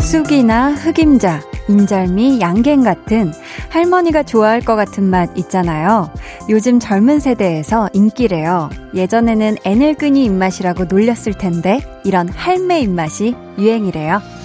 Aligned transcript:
쑥이나 0.00 0.72
흑임자, 0.72 1.40
인절미, 1.68 2.40
양갱 2.40 2.82
같은 2.82 3.32
할머니가 3.70 4.22
좋아할 4.22 4.60
것 4.60 4.76
같은 4.76 5.04
맛 5.04 5.36
있잖아요. 5.36 6.10
요즘 6.48 6.78
젊은 6.78 7.20
세대에서 7.20 7.90
인기래요. 7.92 8.70
예전에는 8.94 9.56
애늙은이 9.64 10.24
입맛이라고 10.24 10.84
놀렸을 10.84 11.34
텐데 11.34 11.80
이런 12.04 12.28
할매 12.28 12.80
입맛이 12.80 13.34
유행이래요. 13.58 14.35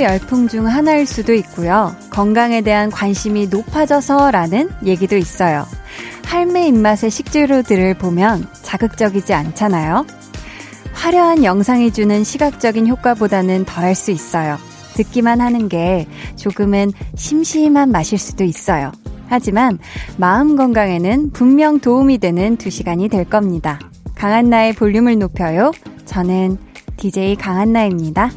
열풍 0.00 0.48
중 0.48 0.66
하나일 0.66 1.06
수도 1.06 1.34
있고요. 1.34 1.94
건강에 2.10 2.62
대한 2.62 2.90
관심이 2.90 3.48
높아져서라는 3.48 4.70
얘기도 4.84 5.16
있어요. 5.16 5.66
할매 6.24 6.68
입맛의 6.68 7.10
식재료들을 7.10 7.94
보면 7.94 8.48
자극적이지 8.62 9.34
않잖아요. 9.34 10.06
화려한 10.94 11.44
영상이 11.44 11.92
주는 11.92 12.24
시각적인 12.24 12.86
효과보다는 12.86 13.64
덜할 13.64 13.94
수 13.94 14.10
있어요. 14.10 14.56
듣기만 14.94 15.40
하는 15.40 15.68
게 15.68 16.06
조금은 16.36 16.92
심심한 17.16 17.90
맛일 17.90 18.18
수도 18.18 18.44
있어요. 18.44 18.92
하지만 19.26 19.78
마음 20.16 20.56
건강에는 20.56 21.32
분명 21.32 21.80
도움이 21.80 22.18
되는 22.18 22.56
두 22.56 22.70
시간이 22.70 23.08
될 23.08 23.24
겁니다. 23.24 23.78
강한나의 24.14 24.74
볼륨을 24.74 25.18
높여요. 25.18 25.72
저는 26.04 26.58
DJ 26.96 27.36
강한나입니다. 27.36 28.30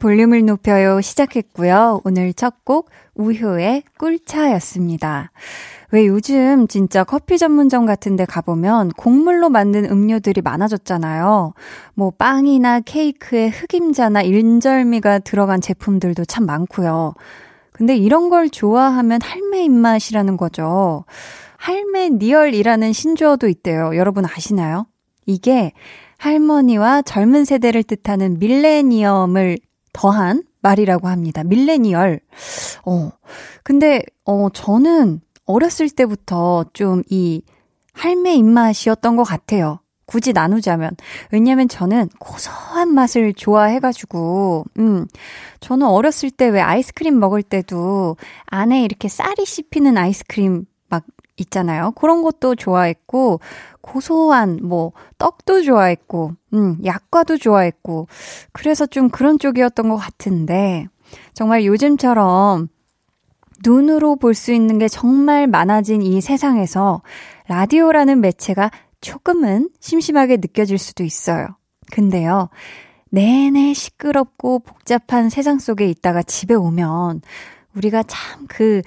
볼륨을 0.00 0.44
높여요 0.44 1.00
시작했고요. 1.00 2.00
오늘 2.04 2.32
첫 2.32 2.64
곡 2.64 2.90
우효의 3.14 3.82
꿀차였습니다. 3.98 5.30
왜 5.92 6.06
요즘 6.06 6.68
진짜 6.68 7.04
커피 7.04 7.36
전문점 7.36 7.84
같은 7.84 8.16
데 8.16 8.24
가보면 8.24 8.90
곡물로 8.96 9.50
만든 9.50 9.84
음료들이 9.84 10.40
많아졌잖아요. 10.40 11.52
뭐 11.94 12.10
빵이나 12.16 12.80
케이크에 12.80 13.48
흑임자나 13.48 14.22
인절미가 14.22 15.20
들어간 15.20 15.60
제품들도 15.60 16.24
참 16.24 16.46
많고요. 16.46 17.14
근데 17.72 17.96
이런 17.96 18.28
걸 18.28 18.50
좋아하면 18.50 19.20
할매 19.22 19.64
입맛이라는 19.64 20.36
거죠. 20.36 21.04
할매 21.56 22.10
니얼이라는 22.10 22.92
신조어도 22.92 23.48
있대요. 23.48 23.96
여러분 23.96 24.24
아시나요? 24.24 24.86
이게 25.26 25.72
할머니와 26.18 27.02
젊은 27.02 27.44
세대를 27.44 27.82
뜻하는 27.82 28.38
밀레니엄을 28.38 29.58
더한 29.92 30.44
말이라고 30.62 31.08
합니다. 31.08 31.42
밀레니얼. 31.44 32.20
어. 32.84 33.10
근데, 33.62 34.02
어, 34.24 34.48
저는 34.50 35.20
어렸을 35.46 35.90
때부터 35.90 36.64
좀 36.72 37.02
이 37.08 37.42
할매 37.92 38.34
입맛이었던 38.36 39.16
것 39.16 39.24
같아요. 39.24 39.80
굳이 40.06 40.32
나누자면. 40.32 40.92
왜냐면 41.32 41.68
저는 41.68 42.08
고소한 42.18 42.92
맛을 42.94 43.32
좋아해가지고, 43.34 44.64
음, 44.78 45.06
저는 45.60 45.86
어렸을 45.86 46.30
때 46.30 46.48
왜 46.48 46.60
아이스크림 46.60 47.18
먹을 47.18 47.42
때도 47.42 48.16
안에 48.46 48.82
이렇게 48.84 49.08
쌀이 49.08 49.44
씹히는 49.44 49.96
아이스크림 49.96 50.64
막 50.88 51.04
있잖아요. 51.42 51.92
그런 51.92 52.22
것도 52.22 52.54
좋아했고, 52.54 53.40
고소한, 53.80 54.60
뭐, 54.62 54.92
떡도 55.18 55.62
좋아했고, 55.62 56.32
음, 56.54 56.78
약과도 56.84 57.36
좋아했고, 57.38 58.08
그래서 58.52 58.86
좀 58.86 59.08
그런 59.08 59.38
쪽이었던 59.38 59.88
것 59.88 59.96
같은데, 59.96 60.86
정말 61.34 61.64
요즘처럼 61.64 62.68
눈으로 63.64 64.16
볼 64.16 64.34
수 64.34 64.52
있는 64.52 64.78
게 64.78 64.88
정말 64.88 65.46
많아진 65.46 66.02
이 66.02 66.20
세상에서 66.20 67.02
라디오라는 67.48 68.20
매체가 68.20 68.70
조금은 69.00 69.70
심심하게 69.80 70.36
느껴질 70.38 70.78
수도 70.78 71.04
있어요. 71.04 71.48
근데요, 71.92 72.48
내내 73.10 73.74
시끄럽고 73.74 74.60
복잡한 74.60 75.28
세상 75.30 75.58
속에 75.58 75.86
있다가 75.88 76.22
집에 76.22 76.54
오면 76.54 77.22
우리가 77.76 78.02
참 78.04 78.46
그 78.48 78.82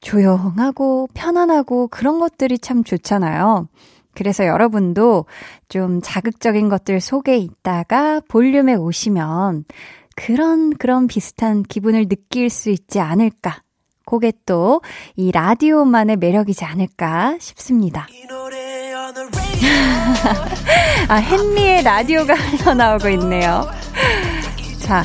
조용하고 0.00 1.08
편안하고 1.14 1.88
그런 1.88 2.20
것들이 2.20 2.58
참 2.58 2.84
좋잖아요. 2.84 3.68
그래서 4.14 4.46
여러분도 4.46 5.26
좀 5.68 6.00
자극적인 6.02 6.68
것들 6.68 7.00
속에 7.00 7.36
있다가 7.36 8.20
볼륨에 8.28 8.74
오시면 8.74 9.64
그런, 10.16 10.70
그런 10.76 11.06
비슷한 11.06 11.62
기분을 11.62 12.08
느낄 12.08 12.50
수 12.50 12.70
있지 12.70 13.00
않을까. 13.00 13.62
그게 14.04 14.32
또 14.44 14.80
이 15.16 15.30
라디오만의 15.30 16.16
매력이지 16.16 16.64
않을까 16.64 17.36
싶습니다. 17.38 18.08
아, 21.08 21.16
헨리의 21.20 21.82
라디오가 21.82 22.34
흘러나오고 22.58 23.08
있네요. 23.10 23.66
자, 24.80 25.02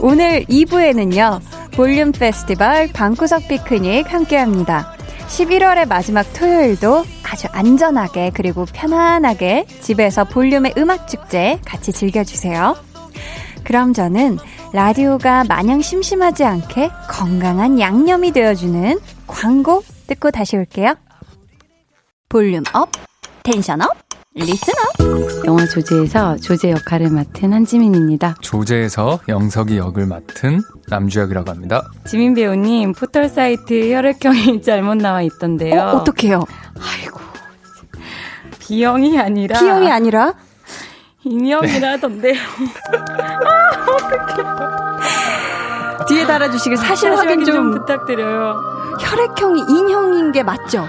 오늘 0.00 0.44
2부에는요. 0.44 1.40
볼륨 1.76 2.12
페스티벌 2.12 2.88
방구석 2.92 3.48
피크닉 3.48 4.12
함께 4.12 4.36
합니다. 4.36 4.94
11월의 5.26 5.88
마지막 5.88 6.22
토요일도 6.32 7.04
아주 7.28 7.48
안전하게 7.50 8.30
그리고 8.32 8.64
편안하게 8.64 9.66
집에서 9.80 10.22
볼륨의 10.22 10.74
음악 10.78 11.08
축제 11.08 11.58
같이 11.64 11.90
즐겨주세요. 11.90 12.76
그럼 13.64 13.92
저는 13.92 14.38
라디오가 14.72 15.42
마냥 15.42 15.82
심심하지 15.82 16.44
않게 16.44 16.90
건강한 17.10 17.80
양념이 17.80 18.30
되어주는 18.30 19.00
광고 19.26 19.82
듣고 20.06 20.30
다시 20.30 20.56
올게요. 20.56 20.94
volume 22.28 22.62
up, 22.72 22.88
tension 23.42 23.82
up, 23.82 24.03
리스너 24.36 24.74
영화 25.46 25.64
조제에서 25.64 26.36
조제 26.38 26.72
역할을 26.72 27.08
맡은 27.10 27.52
한지민입니다. 27.52 28.34
조제에서 28.40 29.20
영석이 29.28 29.76
역을 29.78 30.06
맡은 30.06 30.60
남주혁이라고 30.88 31.48
합니다. 31.50 31.84
지민 32.04 32.34
배우님 32.34 32.94
포털 32.94 33.28
사이트 33.28 33.92
혈액형이 33.94 34.60
잘못 34.66 34.96
나와 34.96 35.22
있던데요. 35.22 35.80
어, 35.80 35.86
어떡해요? 35.98 36.42
아이고 36.80 37.20
B형이 38.58 39.18
아니라 39.20 39.60
B형이 39.60 39.90
아니라 39.92 40.34
인형이라던데요. 41.22 42.34
아, 42.90 43.86
어떡해. 43.92 44.44
뒤에 46.08 46.26
달아주시길 46.26 46.76
사실, 46.76 47.12
사실 47.12 47.16
확인 47.16 47.44
좀, 47.44 47.54
좀 47.54 47.70
부탁드려요. 47.70 48.60
혈액형이 49.00 49.60
인형인 49.68 50.32
게 50.32 50.42
맞죠? 50.42 50.86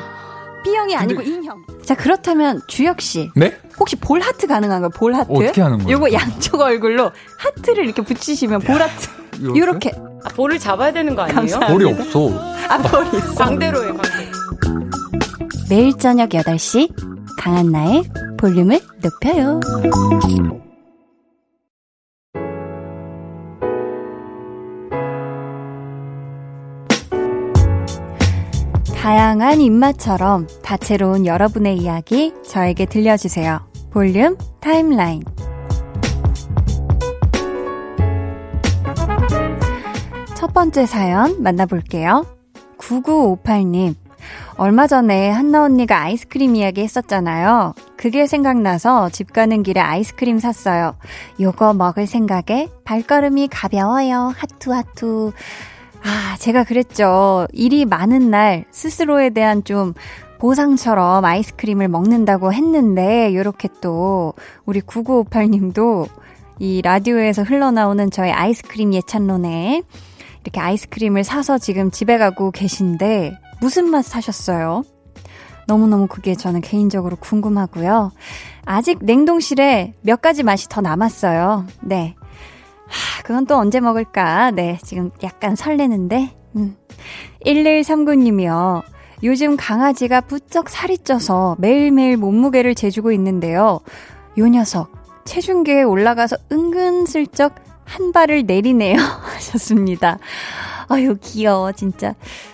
B형이 0.65 0.95
아니고 0.95 1.21
인형. 1.21 1.63
자, 1.85 1.93
그렇다면 1.95 2.59
주혁 2.67 2.99
씨. 2.99 3.29
네? 3.35 3.55
혹시 3.79 3.95
볼 3.95 4.19
하트 4.19 4.47
가능한가요? 4.47 4.89
볼 4.89 5.13
하트? 5.13 5.31
어떻게 5.31 5.61
하는 5.61 5.77
거예요? 5.77 5.91
요거 5.91 6.11
양쪽 6.11 6.59
얼굴로 6.61 7.11
하트를 7.37 7.85
이렇게 7.85 8.01
붙이시면 8.01 8.61
볼 8.61 8.81
하트. 8.81 9.07
요렇게. 9.43 9.91
아, 10.23 10.29
볼을 10.29 10.57
잡아야 10.57 10.91
되는 10.91 11.15
거 11.15 11.21
아니에요? 11.21 11.35
감사합니다. 11.35 11.73
볼이 11.73 11.85
없어. 12.01 12.29
아, 12.67 12.77
볼이 12.79 13.17
있어. 13.17 13.35
광대로요, 13.35 13.95
광대. 13.95 14.31
매일 15.69 15.95
저녁 15.97 16.29
8시 16.29 16.91
강한나의 17.37 18.03
볼륨을 18.37 18.79
높여요. 19.03 19.59
다양한 29.05 29.61
입맛처럼 29.61 30.47
다채로운 30.63 31.27
여러분의 31.27 31.77
이야기 31.77 32.33
저에게 32.43 32.87
들려주세요. 32.87 33.59
볼륨 33.91 34.35
타임라인. 34.61 35.21
첫 40.35 40.55
번째 40.55 40.87
사연 40.87 41.43
만나볼게요. 41.43 42.25
9958님. 42.79 43.93
얼마 44.57 44.87
전에 44.87 45.29
한나 45.29 45.65
언니가 45.65 46.01
아이스크림 46.01 46.55
이야기 46.55 46.81
했었잖아요. 46.81 47.75
그게 47.97 48.25
생각나서 48.25 49.09
집 49.09 49.33
가는 49.33 49.61
길에 49.61 49.81
아이스크림 49.81 50.39
샀어요. 50.39 50.95
요거 51.39 51.75
먹을 51.75 52.07
생각에 52.07 52.69
발걸음이 52.85 53.49
가벼워요. 53.51 54.33
하투 54.35 54.73
하투. 54.73 55.31
아, 56.05 56.37
제가 56.37 56.63
그랬죠. 56.63 57.47
일이 57.51 57.83
많은 57.83 58.29
날 58.29 58.65
스스로에 58.69 59.31
대한 59.31 59.63
좀 59.63 59.95
보상처럼 60.37 61.25
아이스크림을 61.25 61.87
먹는다고 61.87 62.53
했는데 62.53 63.33
요렇게 63.33 63.69
또 63.81 64.33
우리 64.65 64.81
9958 64.81 65.47
님도 65.47 66.07
이 66.59 66.83
라디오에서 66.83 67.41
흘러나오는 67.41 68.11
저의 68.11 68.31
아이스크림 68.31 68.93
예찬론에 68.93 69.81
이렇게 70.43 70.59
아이스크림을 70.59 71.23
사서 71.23 71.57
지금 71.57 71.89
집에 71.89 72.19
가고 72.19 72.51
계신데 72.51 73.39
무슨 73.59 73.89
맛 73.89 74.05
사셨어요? 74.05 74.83
너무너무 75.65 76.05
그게 76.05 76.35
저는 76.35 76.61
개인적으로 76.61 77.15
궁금하고요. 77.15 78.11
아직 78.65 78.99
냉동실에 79.01 79.95
몇 80.01 80.21
가지 80.21 80.43
맛이 80.43 80.69
더 80.69 80.81
남았어요. 80.81 81.65
네. 81.81 82.13
하, 82.95 83.23
그건 83.23 83.45
또 83.45 83.55
언제 83.57 83.79
먹을까? 83.79 84.51
네, 84.51 84.79
지금 84.83 85.11
약간 85.23 85.55
설레는데. 85.55 86.35
음. 86.55 86.77
1139님이요. 87.45 88.83
요즘 89.23 89.55
강아지가 89.57 90.21
부쩍 90.21 90.69
살이 90.69 90.97
쪄서 90.97 91.55
매일매일 91.59 92.17
몸무게를 92.17 92.75
재주고 92.75 93.11
있는데요. 93.13 93.79
요 94.37 94.47
녀석, 94.47 94.91
체중계에 95.25 95.83
올라가서 95.83 96.37
은근슬쩍 96.51 97.55
한 97.85 98.11
발을 98.11 98.45
내리네요. 98.45 98.97
하셨습니다. 99.35 100.19
아유, 100.87 101.17
귀여워, 101.21 101.71
진짜. 101.71 102.13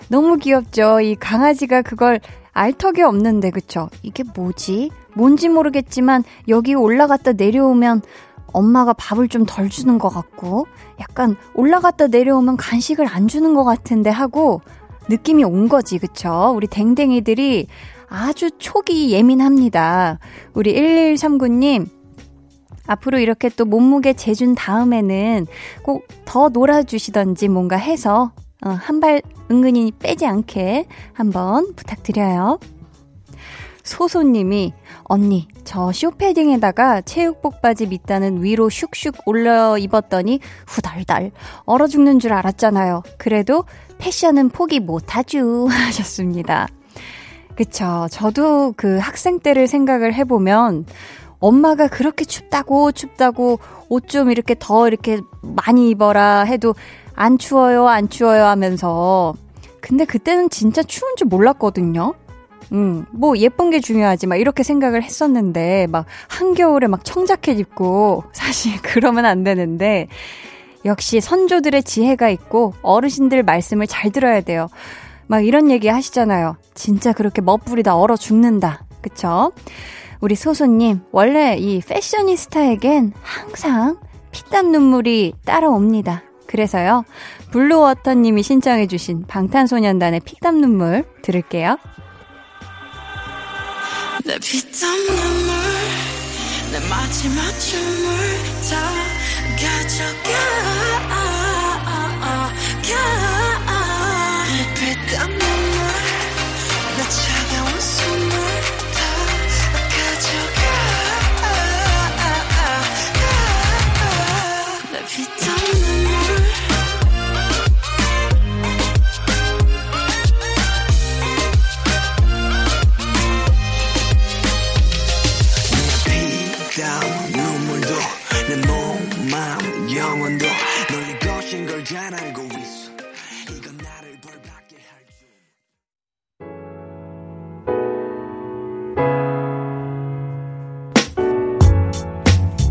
너무 0.10 0.38
귀엽죠? 0.38 1.02
이 1.02 1.16
강아지가 1.16 1.82
그걸 1.82 2.20
알 2.54 2.74
턱이 2.74 3.02
없는데, 3.02 3.50
그쵸? 3.52 3.90
이게 4.04 4.24
뭐지? 4.36 4.92
뭔지 5.16 5.50
모르겠지만, 5.50 6.24
여기 6.48 6.74
올라갔다 6.74 7.34
내려오면 7.34 8.02
엄마가 8.54 8.94
밥을 8.94 9.28
좀 9.28 9.46
덜 9.46 9.70
주는 9.70 9.98
것 9.98 10.10
같고, 10.10 10.68
약간 11.00 11.36
올라갔다 11.56 12.08
내려오면 12.08 12.58
간식을 12.58 13.08
안 13.08 13.28
주는 13.28 13.54
것 13.54 13.64
같은데 13.64 14.10
하고, 14.10 14.62
느낌이 15.10 15.44
온 15.44 15.68
거지, 15.68 15.98
그쵸? 15.98 16.54
우리 16.56 16.68
댕댕이들이 16.68 17.68
아주 18.10 18.52
촉이 18.52 19.12
예민합니다. 19.12 20.20
우리 20.54 20.74
1139님, 20.76 21.88
앞으로 22.88 23.20
이렇게 23.20 23.50
또 23.50 23.66
몸무게 23.66 24.14
재준 24.14 24.56
다음에는 24.56 25.48
꼭 25.84 26.06
더 26.32 26.48
놀아주시던지 26.48 27.50
뭔가 27.50 27.76
해서 27.76 28.32
어, 28.64 28.70
한발 28.70 29.22
은근히 29.52 29.92
빼지 29.92 30.26
않게 30.26 30.86
한번 31.12 31.74
부탁드려요. 31.76 32.58
소소님이 33.84 34.74
언니 35.04 35.48
저 35.64 35.92
쇼패딩에다가 35.92 37.02
체육복 37.02 37.62
바지 37.62 37.88
밑단은 37.88 38.44
위로 38.44 38.70
슉슉 38.70 39.16
올려 39.26 39.78
입었더니 39.78 40.40
후달달 40.68 41.32
얼어 41.66 41.88
죽는 41.88 42.20
줄 42.20 42.34
알았잖아요. 42.34 43.04
그래도 43.18 43.66
패션은 43.98 44.50
포기 44.50 44.80
못하죠 44.80 45.68
하셨습니다. 45.70 46.68
그쵸. 47.56 48.08
저도 48.10 48.74
그 48.78 48.98
학생 48.98 49.40
때를 49.40 49.68
생각을 49.68 50.14
해보면 50.14 50.86
엄마가 51.40 51.88
그렇게 51.88 52.24
춥다고 52.24 52.92
춥다고 52.92 53.60
옷 53.90 54.08
좀 54.08 54.32
이렇게 54.32 54.56
더 54.58 54.88
이렇게 54.88 55.20
많이 55.42 55.90
입어라 55.90 56.42
해도 56.44 56.76
안 57.16 57.38
추워요 57.38 57.88
안 57.88 58.10
추워요 58.10 58.46
하면서 58.46 59.34
근데 59.82 60.06
그때는 60.06 60.50
진짜 60.50 60.84
추운 60.84 61.16
줄 61.18 61.28
몰랐거든요. 61.28 62.14
음, 62.72 63.06
뭐 63.12 63.38
예쁜 63.38 63.70
게 63.70 63.80
중요하지 63.80 64.28
막 64.28 64.38
이렇게 64.38 64.64
생각을 64.64 65.04
했었는데 65.04 65.88
막 65.88 66.06
한겨울에 66.30 66.88
막 66.88 67.04
청자켓 67.04 67.60
입고 67.60 68.24
사실 68.34 68.74
그러면 68.82 69.26
안 69.26 69.44
되는데 69.44 70.08
역시 70.86 71.22
선조들의 71.22 71.84
지혜가 71.84 72.30
있고 72.30 72.74
어르신들 72.82 73.44
말씀을 73.44 73.88
잘 73.88 74.12
들어야 74.12 74.42
돼요. 74.42 74.68
막 75.28 75.46
이런 75.46 75.70
얘기 75.70 75.88
하시잖아요. 75.88 76.58
진짜 76.74 77.14
그렇게 77.14 77.42
멋부리다 77.42 77.96
얼어 77.96 78.18
죽는다. 78.18 78.86
그쵸? 79.02 79.52
우리 80.20 80.36
소소님, 80.36 81.02
원래 81.12 81.56
이 81.58 81.82
패셔니스타에겐 81.82 83.14
항상 83.22 83.98
피땀 84.32 84.72
눈물이 84.72 85.34
따라옵니다. 85.46 86.24
그래서요, 86.48 87.06
블루워터님이 87.52 88.44
신청해주신 88.44 89.26
방탄소년단의 89.28 90.22
피땀 90.26 90.60
눈물 90.60 91.06
들을게요. 91.22 91.78
내 94.26 94.38
피땀 94.40 95.06
눈물, 95.08 95.54
내 96.72 96.80
마지막 96.88 97.60
춤을 97.60 98.44
다 98.70 98.92
가져가. 99.58 100.32
내 102.84 103.31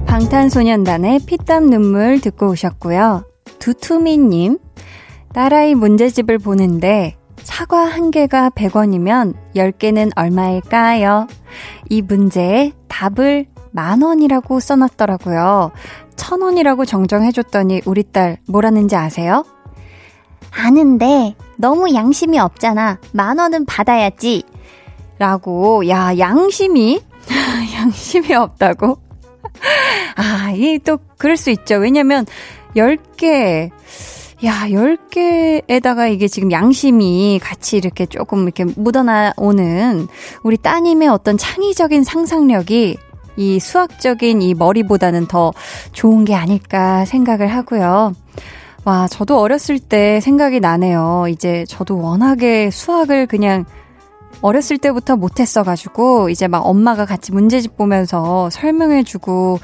방탄소년단의 0.06 1.20
피땀 1.26 1.70
눈물 1.70 2.20
듣고 2.20 2.50
오셨고요. 2.50 3.24
두투미님, 3.58 4.58
딸아이 5.34 5.74
문제집을 5.74 6.38
보는데 6.38 7.16
사과 7.42 7.78
한 7.78 8.10
개가 8.10 8.50
100원이면 8.50 9.34
10개는 9.56 10.12
얼마일까요? 10.16 11.26
이 11.88 12.02
문제에 12.02 12.72
답을 12.88 13.46
만 13.72 14.02
원이라고 14.02 14.60
써놨더라고요. 14.60 15.72
천 16.16 16.42
원이라고 16.42 16.84
정정해줬더니 16.84 17.82
우리 17.84 18.02
딸 18.02 18.38
뭐라는지 18.48 18.96
아세요? 18.96 19.44
아는데 20.52 21.34
너무 21.56 21.94
양심이 21.94 22.38
없잖아. 22.38 22.98
만 23.12 23.38
원은 23.38 23.66
받아야지. 23.66 24.44
라고, 25.20 25.86
야, 25.86 26.16
양심이? 26.18 26.98
양심이 27.76 28.32
없다고? 28.34 28.96
아, 30.16 30.50
이 30.56 30.78
또 30.82 30.98
그럴 31.18 31.36
수 31.36 31.50
있죠. 31.50 31.74
왜냐면 31.76 32.24
10개 32.74 33.70
야, 34.44 34.66
10개에다가 34.68 36.10
이게 36.10 36.26
지금 36.26 36.50
양심이 36.50 37.38
같이 37.42 37.76
이렇게 37.76 38.06
조금 38.06 38.44
이렇게 38.44 38.64
묻어나오는 38.64 40.08
우리 40.42 40.56
따님의 40.56 41.08
어떤 41.08 41.36
창의적인 41.36 42.02
상상력이 42.02 42.96
이 43.36 43.60
수학적인 43.60 44.40
이 44.40 44.54
머리보다는 44.54 45.26
더 45.26 45.52
좋은 45.92 46.24
게 46.24 46.34
아닐까 46.34 47.04
생각을 47.04 47.48
하고요. 47.48 48.14
와, 48.84 49.06
저도 49.08 49.38
어렸을 49.38 49.78
때 49.78 50.20
생각이 50.20 50.60
나네요. 50.60 51.26
이제 51.28 51.66
저도 51.68 51.98
워낙에 52.00 52.70
수학을 52.70 53.26
그냥 53.26 53.66
어렸을 54.42 54.78
때부터 54.78 55.16
못했어가지고, 55.16 56.30
이제 56.30 56.48
막 56.48 56.66
엄마가 56.66 57.04
같이 57.04 57.32
문제집 57.32 57.76
보면서 57.76 58.50
설명해주고 58.50 59.58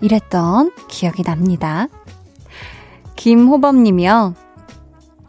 이랬던 0.00 0.72
기억이 0.88 1.22
납니다. 1.22 1.88
김호범님이요. 3.16 4.34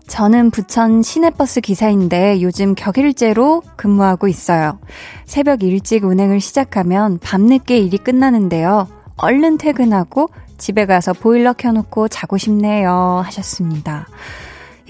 저는 0.07 0.51
부천 0.51 1.01
시내버스 1.01 1.61
기사인데 1.61 2.41
요즘 2.41 2.75
격일제로 2.75 3.63
근무하고 3.75 4.27
있어요. 4.27 4.79
새벽 5.25 5.63
일찍 5.63 6.03
운행을 6.03 6.39
시작하면 6.39 7.19
밤늦게 7.19 7.77
일이 7.77 7.97
끝나는데요. 7.97 8.87
얼른 9.17 9.57
퇴근하고 9.57 10.29
집에 10.57 10.85
가서 10.85 11.13
보일러 11.13 11.53
켜놓고 11.53 12.09
자고 12.09 12.37
싶네요. 12.37 13.21
하셨습니다. 13.25 14.07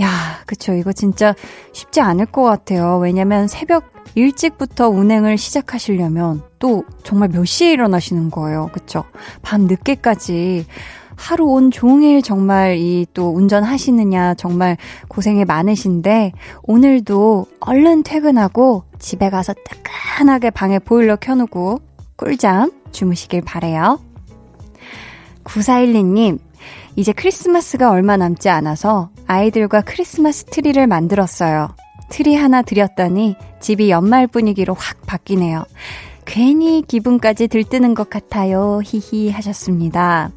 야, 0.01 0.07
그쵸. 0.45 0.73
이거 0.73 0.91
진짜 0.91 1.35
쉽지 1.71 2.01
않을 2.01 2.25
것 2.27 2.43
같아요. 2.43 2.97
왜냐면 2.97 3.47
새벽 3.47 3.91
일찍부터 4.15 4.89
운행을 4.89 5.37
시작하시려면 5.37 6.43
또 6.59 6.83
정말 7.03 7.29
몇 7.29 7.45
시에 7.45 7.71
일어나시는 7.71 8.31
거예요. 8.31 8.69
그쵸? 8.73 9.03
밤 9.41 9.61
늦게까지 9.61 10.65
하루 11.15 11.45
온 11.45 11.69
종일 11.71 12.21
정말 12.21 12.77
이 12.77 13.05
또 13.13 13.29
운전하시느냐 13.29 14.33
정말 14.33 14.77
고생이 15.07 15.45
많으신데 15.45 16.31
오늘도 16.63 17.45
얼른 17.59 18.03
퇴근하고 18.03 18.83
집에 18.97 19.29
가서 19.29 19.53
뜨끈하게 19.53 20.49
방에 20.49 20.79
보일러 20.79 21.15
켜놓고 21.15 21.79
꿀잠 22.15 22.71
주무시길 22.91 23.41
바래요. 23.41 23.99
9412님, 25.43 26.39
이제 26.95 27.11
크리스마스가 27.11 27.89
얼마 27.91 28.17
남지 28.17 28.49
않아서 28.49 29.09
아이들과 29.25 29.81
크리스마스 29.81 30.45
트리를 30.45 30.85
만들었어요. 30.85 31.75
트리 32.09 32.35
하나 32.35 32.61
들였더니 32.61 33.35
집이 33.59 33.89
연말 33.89 34.27
분위기로 34.27 34.75
확 34.75 35.01
바뀌네요. 35.07 35.65
괜히 36.25 36.83
기분까지 36.87 37.47
들뜨는 37.47 37.95
것 37.95 38.09
같아요. 38.09 38.81
히히 38.83 39.31
하셨습니다. 39.31 40.31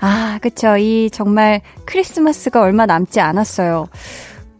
아, 0.00 0.38
그쵸. 0.40 0.76
이 0.76 1.10
정말 1.12 1.60
크리스마스가 1.84 2.60
얼마 2.60 2.86
남지 2.86 3.20
않았어요. 3.20 3.86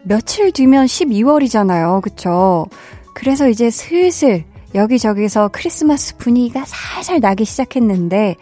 며칠 0.02 0.52
뒤면 0.52 0.86
12월이잖아요. 0.86 2.02
그쵸. 2.02 2.66
그래서 3.14 3.48
이제 3.48 3.70
슬슬 3.70 4.44
여기저기서 4.74 5.48
크리스마스 5.52 6.16
분위기가 6.16 6.64
살살 6.66 7.20
나기 7.20 7.44
시작했는데, 7.44 8.36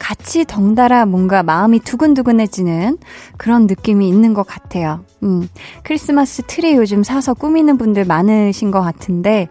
같이 0.00 0.44
덩달아 0.44 1.06
뭔가 1.06 1.44
마음이 1.44 1.78
두근두근해지는 1.80 2.98
그런 3.36 3.66
느낌이 3.68 4.08
있는 4.08 4.34
것 4.34 4.44
같아요. 4.44 5.04
음, 5.22 5.48
크리스마스 5.84 6.42
트리 6.46 6.74
요즘 6.74 7.04
사서 7.04 7.34
꾸미는 7.34 7.78
분들 7.78 8.06
많으신 8.06 8.72
것 8.72 8.80
같은데, 8.80 9.46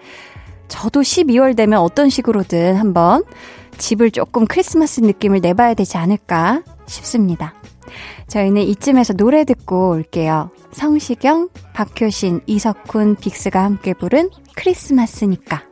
저도 0.68 1.02
12월 1.02 1.56
되면 1.56 1.80
어떤 1.80 2.10
식으로든 2.10 2.76
한번 2.76 3.24
집을 3.78 4.12
조금 4.12 4.46
크리스마스 4.46 5.00
느낌을 5.02 5.40
내봐야 5.40 5.76
되지 5.76 5.98
않을까 5.98 6.64
싶습니다. 6.88 7.54
저희는 8.28 8.64
이쯤에서 8.64 9.14
노래 9.14 9.44
듣고 9.46 9.92
올게요. 9.92 10.52
성시경, 10.72 11.50
박효신, 11.74 12.42
이석훈, 12.46 13.16
빅스가 13.16 13.64
함께 13.64 13.94
부른 13.94 14.30
크리스마스니까. 14.56 15.69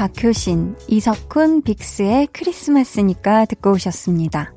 박효신, 0.00 0.76
이석훈, 0.88 1.60
빅스의 1.60 2.28
크리스마스니까 2.32 3.44
듣고 3.44 3.72
오셨습니다. 3.72 4.54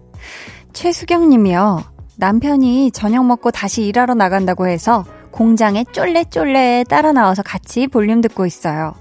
최수경 0.71 1.27
님이요. 1.27 1.83
남편이 2.15 2.91
저녁 2.91 3.25
먹고 3.25 3.51
다시 3.51 3.85
일하러 3.85 4.13
나간다고 4.13 4.67
해서 4.67 5.03
공장에 5.31 5.83
쫄래쫄래 5.91 6.85
따라 6.87 7.11
나와서 7.11 7.43
같이 7.43 7.87
볼륨 7.87 8.21
듣고 8.21 8.45
있어요. 8.45 8.93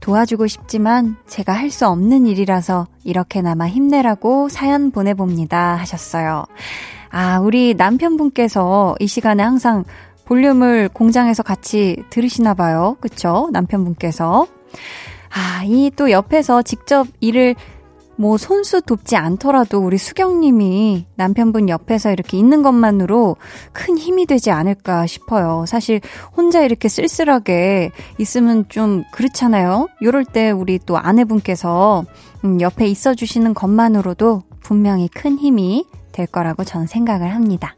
도와주고 0.00 0.46
싶지만 0.46 1.16
제가 1.26 1.54
할 1.54 1.72
수 1.72 1.88
없는 1.88 2.24
일이라서 2.24 2.86
이렇게나마 3.02 3.66
힘내라고 3.66 4.48
사연 4.48 4.92
보내봅니다. 4.92 5.74
하셨어요. 5.74 6.44
아, 7.10 7.40
우리 7.40 7.74
남편분께서 7.74 8.94
이 9.00 9.08
시간에 9.08 9.42
항상 9.42 9.82
볼륨을 10.24 10.88
공장에서 10.92 11.42
같이 11.42 11.96
들으시나 12.10 12.54
봐요. 12.54 12.96
그쵸? 13.00 13.48
남편분께서. 13.52 14.46
아, 15.32 15.62
이 15.64 15.90
또 15.96 16.10
옆에서 16.10 16.62
직접 16.62 17.06
일을 17.20 17.54
뭐 18.16 18.36
손수 18.36 18.82
돕지 18.82 19.16
않더라도 19.16 19.78
우리 19.78 19.96
수경님이 19.96 21.06
남편분 21.14 21.70
옆에서 21.70 22.12
이렇게 22.12 22.36
있는 22.36 22.62
것만으로 22.62 23.36
큰 23.72 23.96
힘이 23.96 24.26
되지 24.26 24.50
않을까 24.50 25.06
싶어요. 25.06 25.64
사실 25.66 26.00
혼자 26.36 26.60
이렇게 26.60 26.88
쓸쓸하게 26.88 27.92
있으면 28.18 28.66
좀 28.68 29.04
그렇잖아요. 29.10 29.88
요럴 30.02 30.26
때 30.26 30.50
우리 30.50 30.78
또 30.78 30.98
아내분께서 30.98 32.04
음, 32.44 32.60
옆에 32.60 32.86
있어 32.88 33.14
주시는 33.14 33.54
것만으로도 33.54 34.42
분명히 34.62 35.08
큰 35.08 35.38
힘이 35.38 35.86
될 36.12 36.26
거라고 36.26 36.62
저는 36.64 36.86
생각을 36.86 37.34
합니다. 37.34 37.74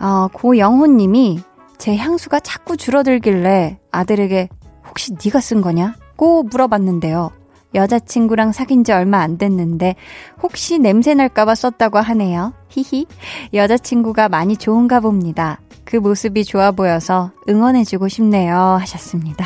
어, 0.00 0.26
고영호님이 0.32 1.40
제 1.78 1.96
향수가 1.96 2.40
자꾸 2.40 2.76
줄어들길래 2.76 3.78
아들에게 3.92 4.48
혹시 4.88 5.12
네가 5.12 5.40
쓴 5.40 5.60
거냐? 5.60 5.94
고 6.16 6.42
물어봤는데요. 6.42 7.30
여자친구랑 7.74 8.52
사귄 8.52 8.84
지 8.84 8.92
얼마 8.92 9.20
안 9.20 9.38
됐는데 9.38 9.96
혹시 10.42 10.78
냄새 10.78 11.14
날까봐 11.14 11.54
썼다고 11.54 11.98
하네요. 11.98 12.54
히히. 12.68 13.06
여자친구가 13.52 14.28
많이 14.28 14.56
좋은가 14.56 15.00
봅니다. 15.00 15.60
그 15.84 15.96
모습이 15.96 16.44
좋아 16.44 16.72
보여서 16.72 17.32
응원해주고 17.48 18.08
싶네요. 18.08 18.56
하셨습니다. 18.80 19.44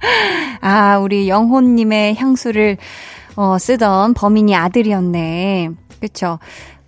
아, 0.60 0.98
우리 0.98 1.28
영호님의 1.28 2.16
향수를 2.16 2.78
어, 3.36 3.58
쓰던 3.58 4.14
범인이 4.14 4.54
아들이었네. 4.56 5.70
그쵸. 6.00 6.38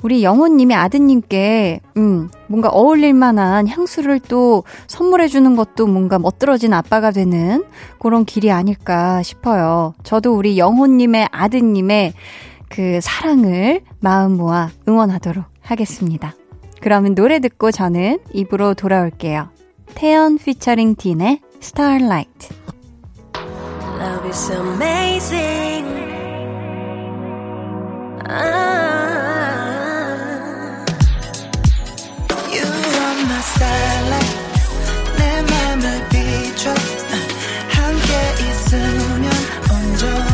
우리 0.04 0.22
영호님이 0.22 0.74
아드님께, 0.74 1.80
음, 1.96 2.28
뭔가 2.46 2.68
어울릴 2.68 3.14
만한 3.14 3.66
향수를 3.66 4.20
또 4.20 4.62
선물해주는 4.86 5.56
것도 5.56 5.86
뭔가 5.86 6.18
멋들어진 6.18 6.74
아빠가 6.74 7.10
되는 7.10 7.64
그런 7.98 8.26
길이 8.26 8.50
아닐까 8.50 9.22
싶어요. 9.22 9.94
저도 10.02 10.36
우리 10.36 10.58
영호님의 10.58 11.28
아드님의 11.32 12.12
그 12.68 13.00
사랑을 13.00 13.80
마음 14.00 14.36
모아 14.36 14.68
응원하도록 14.86 15.42
하겠습니다. 15.62 16.34
그러면 16.82 17.14
노래 17.14 17.38
듣고 17.38 17.70
저는 17.70 18.18
입으로 18.34 18.74
돌아올게요. 18.74 19.48
태연 19.94 20.36
피처링 20.36 20.96
딘의 20.96 21.40
Starlight. 21.62 22.54
Love 23.98 24.28
is 24.28 24.52
amazing. 24.52 25.86
Ah. 28.28 29.53
Starlight 33.40 34.38
내 35.18 35.42
맘을 35.42 36.08
비춰 36.08 36.70
함께 37.68 38.34
있으면 38.50 39.32
온종 39.70 40.33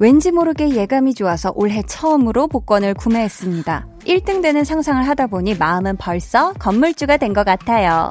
왠지 0.00 0.30
모르게 0.30 0.70
예감이 0.70 1.12
좋아서 1.14 1.52
올해 1.54 1.82
처음으로 1.82 2.48
복권을 2.48 2.94
구매했습니다. 2.94 3.86
1등 4.06 4.40
되는 4.40 4.64
상상을 4.64 5.06
하다 5.06 5.26
보니 5.26 5.56
마음은 5.56 5.98
벌써 5.98 6.54
건물주가 6.54 7.18
된 7.18 7.34
것 7.34 7.44
같아요. 7.44 8.10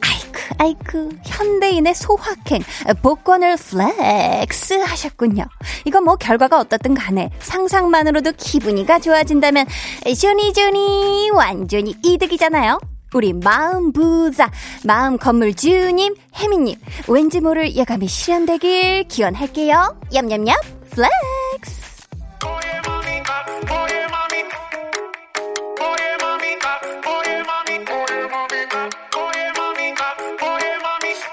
아이쿠, 0.00 0.54
아이쿠, 0.58 1.10
현대인의 1.24 1.96
소확행, 1.96 2.62
복권을 3.02 3.56
flex 3.56 4.74
하셨군요. 4.74 5.46
이건 5.84 6.04
뭐 6.04 6.14
결과가 6.14 6.60
어떻든 6.60 6.94
간에 6.94 7.30
상상만으로도 7.40 8.32
기분이가 8.36 9.00
좋아진다면, 9.00 9.66
쇼니 10.14 10.52
쇼니 10.54 11.30
완전히 11.34 11.96
이득이잖아요. 12.04 12.78
우리 13.14 13.32
마음 13.32 13.92
부자, 13.92 14.48
마음 14.84 15.18
건물주님, 15.18 16.14
혜미님, 16.36 16.76
왠지 17.08 17.40
모를 17.40 17.74
예감이 17.74 18.06
실현되길 18.06 19.08
기원할게요. 19.08 19.98
얌얌얌, 20.14 20.54
플렉스! 20.90 21.80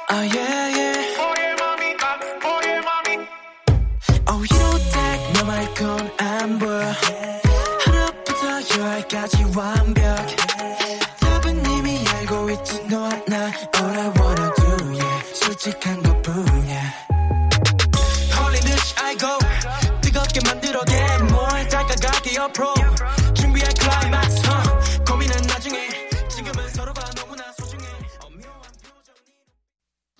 Oh 0.09 0.21
yeah 0.21 0.69
yeah. 0.69 0.93
Oh 4.27 4.41
you 4.41 4.57
don't 4.57 4.83
take 4.91 5.23
너 5.33 5.43
말곤 5.45 6.11
안 6.17 6.59
보여. 6.59 6.91
하루부터 7.83 8.79
열까지 8.79 9.43
완벽. 9.55 9.96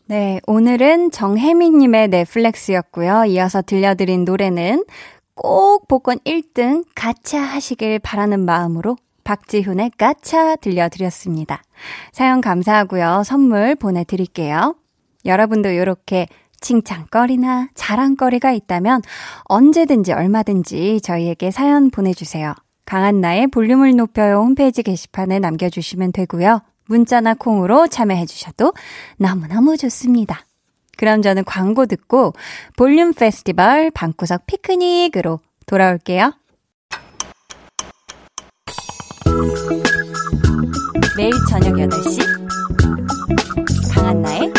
네, 0.09 0.39
오늘은 0.47 1.11
정혜민님의 1.11 2.07
넷플렉스였고요. 2.07 3.25
이어서 3.25 3.61
들려드린 3.61 4.23
노래는 4.23 4.85
꼭 5.35 5.89
복권 5.89 6.17
1등 6.19 6.85
가차 6.95 7.41
하시길 7.41 7.99
바라는 7.99 8.45
마음으로 8.45 8.95
박지훈의 9.25 9.91
가차 9.97 10.55
들려드렸습니다. 10.55 11.61
사연 12.13 12.39
감사하고요. 12.39 13.23
선물 13.25 13.75
보내드릴게요. 13.75 14.75
여러분도 15.25 15.71
이렇게 15.71 16.27
칭찬거리나 16.61 17.67
자랑거리가 17.75 18.53
있다면 18.53 19.01
언제든지 19.43 20.13
얼마든지 20.13 21.01
저희에게 21.01 21.51
사연 21.51 21.91
보내주세요. 21.91 22.55
강한나의 22.85 23.47
볼륨을 23.47 23.93
높여요 23.97 24.37
홈페이지 24.37 24.83
게시판에 24.83 25.39
남겨주시면 25.39 26.13
되고요. 26.13 26.61
문자나 26.87 27.35
콩으로 27.35 27.87
참여해주셔도 27.87 28.73
너무너무 29.17 29.77
좋습니다. 29.77 30.41
그럼 30.97 31.21
저는 31.21 31.43
광고 31.45 31.85
듣고 31.85 32.33
볼륨 32.75 33.13
페스티벌 33.13 33.91
방구석 33.91 34.45
피크닉으로 34.47 35.39
돌아올게요. 35.65 36.33
매일 41.15 41.31
저녁 41.49 41.73
8시 41.73 42.21
강한나의 43.93 44.51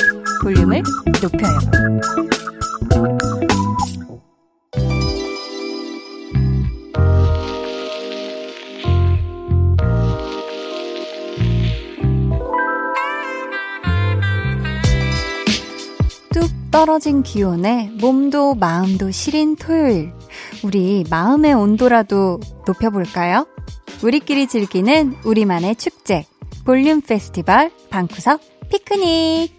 볼륨을 0.43 0.83
높여요. 1.23 1.78
떨어진 16.79 17.25
기온에 17.25 17.91
몸도 18.01 18.55
마음도 18.55 19.11
시린 19.11 19.57
토요일. 19.57 20.13
우리 20.63 21.05
마음의 21.11 21.53
온도라도 21.53 22.39
높여볼까요? 22.69 23.49
우리끼리 24.05 24.47
즐기는 24.47 25.17
우리만의 25.25 25.75
축제. 25.75 26.25
볼륨 26.65 27.01
페스티벌 27.01 27.73
방구석 27.91 28.41
피크닉. 28.71 29.53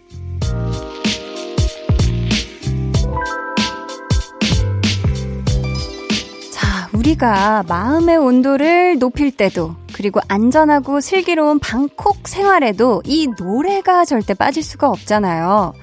자, 6.50 6.88
우리가 6.94 7.64
마음의 7.68 8.16
온도를 8.16 8.98
높일 8.98 9.30
때도 9.36 9.76
그리고 9.92 10.20
안전하고 10.26 11.02
슬기로운 11.02 11.58
방콕 11.58 12.26
생활에도 12.26 13.02
이 13.04 13.28
노래가 13.38 14.06
절대 14.06 14.32
빠질 14.32 14.62
수가 14.62 14.88
없잖아요. 14.88 15.74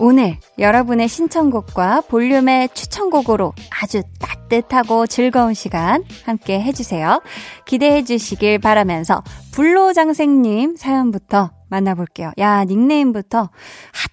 오늘 0.00 0.38
여러분의 0.58 1.08
신청곡과 1.08 2.02
볼륨의 2.02 2.68
추천곡으로 2.72 3.52
아주 3.82 4.02
따뜻하고 4.20 5.08
즐거운 5.08 5.54
시간 5.54 6.04
함께 6.24 6.60
해주세요. 6.60 7.20
기대해 7.66 8.04
주시길 8.04 8.60
바라면서 8.60 9.24
불로장생님 9.52 10.76
사연부터 10.76 11.50
만나볼게요. 11.68 12.30
야, 12.38 12.64
닉네임부터 12.64 13.50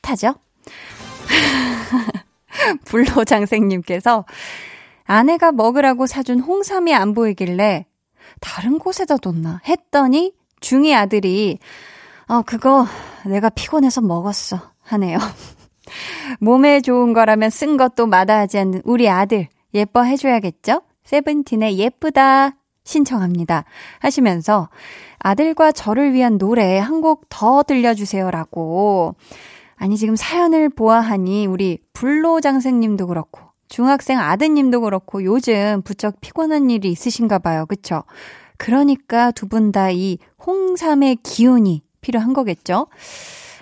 핫하죠? 0.04 0.36
불로장생님께서 2.86 4.26
아내가 5.04 5.52
먹으라고 5.52 6.08
사준 6.08 6.40
홍삼이 6.40 6.96
안 6.96 7.14
보이길래 7.14 7.86
다른 8.42 8.80
곳에다 8.80 9.18
뒀나 9.18 9.62
했더니 9.68 10.34
중이 10.62 10.96
아들이 10.96 11.60
어 12.28 12.42
그거 12.42 12.88
내가 13.24 13.50
피곤해서 13.50 14.02
먹었어 14.02 14.60
하네요. 14.82 15.20
몸에 16.40 16.82
좋은 16.82 17.14
거라면 17.14 17.50
쓴 17.50 17.78
것도 17.78 18.08
마다하지 18.08 18.58
않는 18.60 18.82
우리 18.86 19.10
아들 19.10 19.48
예뻐해줘야겠죠? 19.74 20.82
세븐틴의 21.04 21.78
예쁘다 21.78 22.56
신청합니다 22.84 23.66
하시면서 24.00 24.70
아들과 25.20 25.72
저를 25.72 26.14
위한 26.14 26.38
노래 26.38 26.78
한 26.78 27.02
곡 27.02 27.26
더 27.30 27.64
들려주세요라고 27.64 29.16
아니 29.76 29.98
지금 29.98 30.16
사연을 30.16 30.70
보아하니 30.70 31.48
우리 31.48 31.80
불로장생님도 31.94 33.08
그렇고 33.08 33.42
중학생 33.68 34.20
아드님도 34.20 34.82
그렇고 34.82 35.24
요즘 35.24 35.82
부쩍 35.84 36.22
피곤한 36.22 36.70
일이 36.70 36.92
있으신가 36.92 37.40
봐요. 37.40 37.66
그쵸? 37.66 38.04
그러니까 38.58 39.32
두 39.32 39.48
분 39.50 39.72
다 39.72 39.90
이 39.92 40.20
홍삼의 40.46 41.18
기운이 41.24 41.82
필요한 42.02 42.34
거겠죠? 42.34 42.88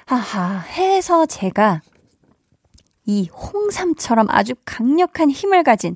하하, 0.05 0.59
해서 0.59 1.25
제가 1.25 1.81
이 3.05 3.27
홍삼처럼 3.29 4.27
아주 4.29 4.53
강력한 4.65 5.29
힘을 5.29 5.63
가진 5.63 5.95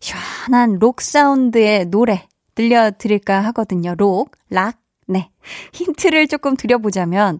시원한 0.00 0.78
록 0.78 1.00
사운드의 1.00 1.86
노래 1.86 2.26
들려드릴까 2.54 3.40
하거든요. 3.46 3.94
록, 3.96 4.32
락, 4.50 4.78
네. 5.06 5.30
힌트를 5.72 6.28
조금 6.28 6.56
드려보자면 6.56 7.38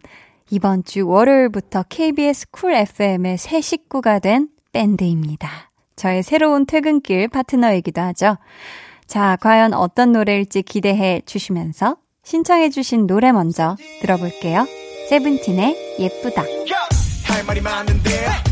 이번 0.51 0.85
주 0.85 1.07
월요일부터 1.07 1.85
KBS 1.88 2.51
쿨 2.51 2.75
FM의 2.75 3.38
새 3.38 3.61
식구가 3.61 4.18
된 4.18 4.48
밴드입니다. 4.72 5.70
저의 5.96 6.22
새로운 6.22 6.66
퇴근길 6.66 7.29
파트너이기도 7.29 8.01
하죠. 8.01 8.37
자, 9.07 9.37
과연 9.40 9.75
어떤 9.75 10.12
노래일지 10.12 10.62
기대해 10.62 11.20
주시면서 11.27 11.96
신청해주신 12.25 13.07
노래 13.07 13.33
먼저 13.33 13.77
들어볼게요. 14.01 14.66
세븐틴의 15.09 15.96
예쁘다. 15.98 16.42
할 17.27 17.44
말이 17.44 17.61
많은데 17.61 18.51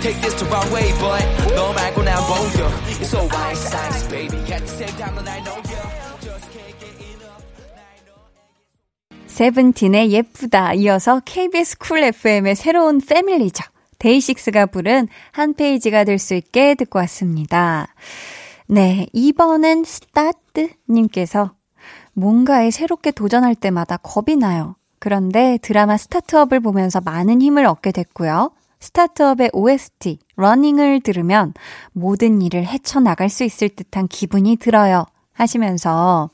take 0.00 0.20
this 0.20 0.34
the 0.36 0.46
wrong 0.50 0.68
way 0.72 0.88
but 0.98 1.54
너 1.54 1.72
말곤 1.72 2.02
안 2.02 2.16
보여 2.26 2.68
It's 3.00 3.14
alright 3.14 3.56
science 3.56 4.08
baby 4.08 4.40
At 4.52 4.64
the 4.64 4.74
same 4.74 4.96
time 4.96 5.14
넌 5.16 5.28
I 5.28 5.42
know 5.44 5.56
you 5.56 5.80
세븐틴의 9.26 10.10
예쁘다 10.12 10.74
이어서 10.74 11.20
KBS 11.24 11.78
쿨 11.78 12.00
FM의 12.02 12.56
새로운 12.56 13.00
family죠. 13.00 13.64
데이식스가 13.98 14.66
부른 14.66 15.08
한 15.32 15.54
페이지가 15.54 16.04
될 16.04 16.18
수 16.18 16.34
있게 16.34 16.74
듣고 16.74 16.98
왔습니다. 16.98 17.86
네, 18.66 19.06
이번엔 19.14 19.84
스타트님께서 19.84 21.52
뭔가에 22.12 22.70
새롭게 22.70 23.12
도전할 23.12 23.54
때마다 23.54 23.96
겁이 23.96 24.36
나요. 24.36 24.76
그런데 24.98 25.58
드라마 25.62 25.96
스타트업을 25.96 26.60
보면서 26.60 27.00
많은 27.00 27.40
힘을 27.40 27.64
얻게 27.64 27.92
됐고요. 27.92 28.50
스타트업의 28.80 29.50
OST, 29.52 30.18
러닝을 30.36 31.00
들으면 31.00 31.52
모든 31.92 32.40
일을 32.42 32.66
헤쳐나갈 32.66 33.28
수 33.28 33.44
있을 33.44 33.68
듯한 33.68 34.08
기분이 34.08 34.56
들어요. 34.56 35.04
하시면서 35.32 36.30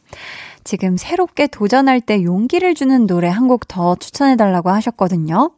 지금 0.65 0.97
새롭게 0.97 1.47
도전할 1.47 2.01
때 2.01 2.23
용기를 2.23 2.75
주는 2.75 3.07
노래 3.07 3.29
한 3.29 3.47
곡 3.49 3.69
더 3.69 3.95
추천해달라고 3.97 4.71
하셨거든요. 4.71 5.53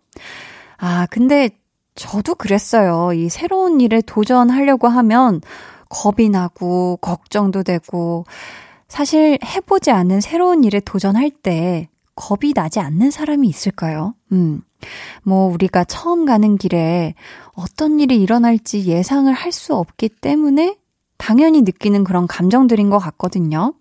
아, 0.79 1.07
근데 1.11 1.51
저도 1.95 2.35
그랬어요. 2.35 3.13
이 3.13 3.29
새로운 3.29 3.81
일에 3.81 4.01
도전하려고 4.03 4.89
하면 4.89 5.41
겁이 5.89 6.29
나고, 6.29 6.99
걱정도 7.01 7.63
되고, 7.63 8.25
사실 8.89 9.39
해보지 9.45 9.91
않은 9.91 10.21
새로운 10.21 10.65
일에 10.65 10.81
도전할 10.81 11.31
때 11.31 11.89
겁이 12.19 12.53
나지 12.53 12.81
않는 12.81 13.11
사람이 13.13 13.47
있을까요? 13.49 14.15
음. 14.33 14.63
뭐, 15.23 15.47
우리가 15.53 15.85
처음 15.85 16.25
가는 16.27 16.57
길에 16.57 17.15
어떤 17.55 18.01
일이 18.01 18.21
일어날지 18.21 18.87
예상을 18.87 19.33
할 19.33 19.53
수 19.53 19.75
없기 19.75 20.09
때문에 20.09 20.77
당연히 21.17 21.63
느끼는 21.63 22.05
그런 22.05 22.27
감정들인 22.27 22.91
것 22.91 22.99
같거든요. 22.99 23.75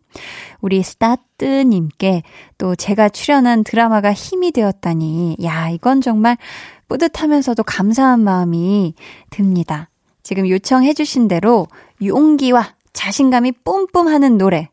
우리 0.62 0.82
스타트님께 0.82 2.24
또 2.58 2.76
제가 2.76 3.10
출연한 3.10 3.64
드라마가 3.64 4.14
힘이 4.14 4.52
되었다니, 4.52 5.38
야, 5.44 5.70
이건 5.70 6.02
정말 6.02 6.38
뿌듯하면서도 6.88 7.64
감사한 7.64 8.22
마음이 8.22 8.94
듭니다. 9.30 9.90
지금 10.24 10.48
요청해주신 10.48 11.28
대로 11.28 11.68
용기와 12.04 12.76
자신감이 12.94 13.52
뿜뿜 13.64 14.08
하는 14.08 14.38
노래. 14.38 14.70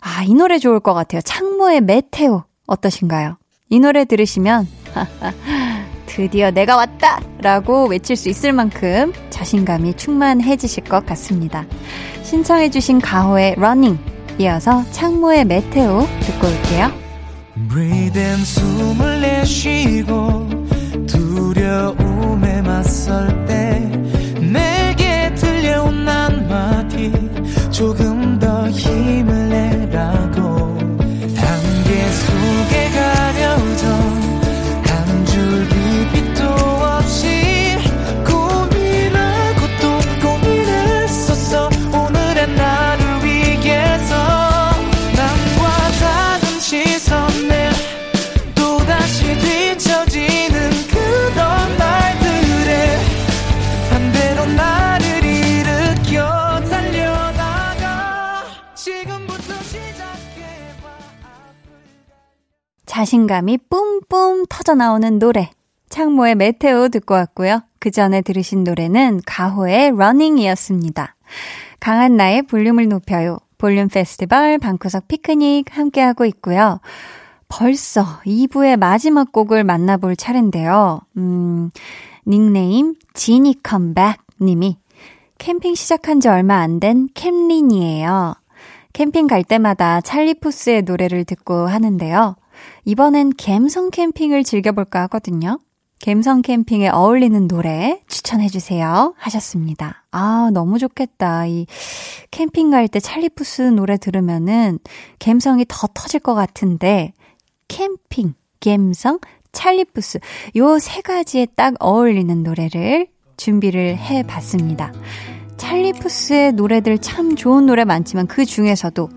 아, 0.00 0.22
이 0.24 0.34
노래 0.34 0.58
좋을 0.58 0.80
것 0.80 0.94
같아요. 0.94 1.20
창모의 1.22 1.80
Meteor. 1.82 2.44
어떠신가요? 2.70 3.36
이 3.68 3.80
노래 3.80 4.04
들으시면, 4.04 4.66
드디어 6.06 6.50
내가 6.50 6.76
왔다! 6.76 7.20
라고 7.42 7.86
외칠 7.86 8.16
수 8.16 8.28
있을 8.28 8.52
만큼 8.52 9.12
자신감이 9.30 9.94
충만해지실 9.94 10.84
것 10.84 11.04
같습니다. 11.06 11.66
신청해주신 12.22 13.00
가호의 13.00 13.56
러닝, 13.56 13.98
이어서 14.38 14.84
창모의 14.92 15.44
Meteor 15.44 16.06
듣고 16.20 16.46
올게요. 16.46 17.00
In 17.76 18.44
숨을 18.44 19.20
내쉬고 19.20 20.48
두려움에 21.06 22.62
맞설 22.62 23.46
때 23.46 23.80
내게 24.40 25.34
들려온 25.34 26.08
한마디 26.08 27.12
조금 27.70 28.38
더 28.38 28.68
힘을 28.70 29.48
내라고 29.48 30.39
속에 32.70 32.88
가려져 32.90 34.09
자신감이 63.00 63.56
뿜뿜 63.70 64.44
터져 64.50 64.74
나오는 64.74 65.18
노래. 65.18 65.48
창모의 65.88 66.34
Meteor 66.34 66.88
듣고 66.88 67.14
왔고요. 67.14 67.62
그 67.78 67.90
전에 67.90 68.20
들으신 68.20 68.62
노래는 68.62 69.22
가호의 69.24 69.96
Running이었습니다. 69.96 71.16
강한나의 71.80 72.42
볼륨을 72.42 72.90
높여요. 72.90 73.38
볼륨 73.56 73.88
페스티벌 73.88 74.58
방구석 74.58 75.08
피크닉 75.08 75.74
함께하고 75.74 76.26
있고요. 76.26 76.80
벌써 77.48 78.04
2부의 78.26 78.76
마지막 78.76 79.32
곡을 79.32 79.64
만나볼 79.64 80.14
차례인데요. 80.14 81.00
음, 81.16 81.70
닉네임 82.26 82.96
지니 83.14 83.62
컴백 83.62 84.18
님이 84.42 84.76
캠핑 85.38 85.74
시작한 85.74 86.20
지 86.20 86.28
얼마 86.28 86.56
안 86.56 86.80
된 86.80 87.08
캠린이에요. 87.14 88.34
캠핑 88.92 89.26
갈 89.26 89.42
때마다 89.42 90.02
찰리푸스의 90.02 90.82
노래를 90.82 91.24
듣고 91.24 91.66
하는데요. 91.66 92.36
이번엔 92.84 93.32
갬성 93.36 93.90
캠핑을 93.90 94.44
즐겨볼까 94.44 95.02
하거든요. 95.02 95.58
갬성 95.98 96.40
캠핑에 96.42 96.88
어울리는 96.88 97.46
노래 97.46 98.00
추천해주세요. 98.08 99.14
하셨습니다. 99.18 100.04
아, 100.12 100.50
너무 100.52 100.78
좋겠다. 100.78 101.46
이 101.46 101.66
캠핑 102.30 102.70
갈 102.70 102.88
때 102.88 103.00
찰리푸스 103.00 103.62
노래 103.62 103.98
들으면은 103.98 104.78
갬성이 105.18 105.66
더 105.68 105.86
터질 105.92 106.20
것 106.20 106.34
같은데, 106.34 107.12
캠핑, 107.68 108.32
갬성, 108.60 109.18
찰리푸스. 109.52 110.20
요 110.56 110.78
세 110.78 111.02
가지에 111.02 111.46
딱 111.54 111.74
어울리는 111.80 112.42
노래를 112.42 113.08
준비를 113.36 113.98
해 113.98 114.22
봤습니다. 114.22 114.92
찰리푸스의 115.58 116.52
노래들 116.54 116.98
참 116.98 117.36
좋은 117.36 117.66
노래 117.66 117.84
많지만 117.84 118.26
그 118.26 118.46
중에서도 118.46 119.08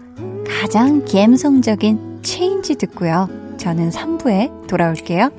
가장 0.62 1.06
갬성적인 1.06 2.20
체인지 2.24 2.76
듣고요. 2.76 3.30
저는 3.59 3.91
3부에 3.91 4.67
돌아올게요. 4.69 5.31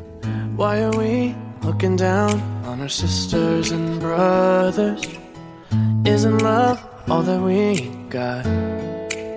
Why 0.58 0.82
are 0.82 0.98
we 0.98 1.36
looking 1.64 1.96
down 1.96 2.42
on 2.66 2.80
our 2.80 2.90
sisters 2.90 3.72
and 3.72 4.00
brothers? 4.00 5.08
Isn't 6.06 6.42
love 6.42 6.80
all 7.10 7.24
that 7.24 7.42
we 7.42 7.90
got? 8.10 8.46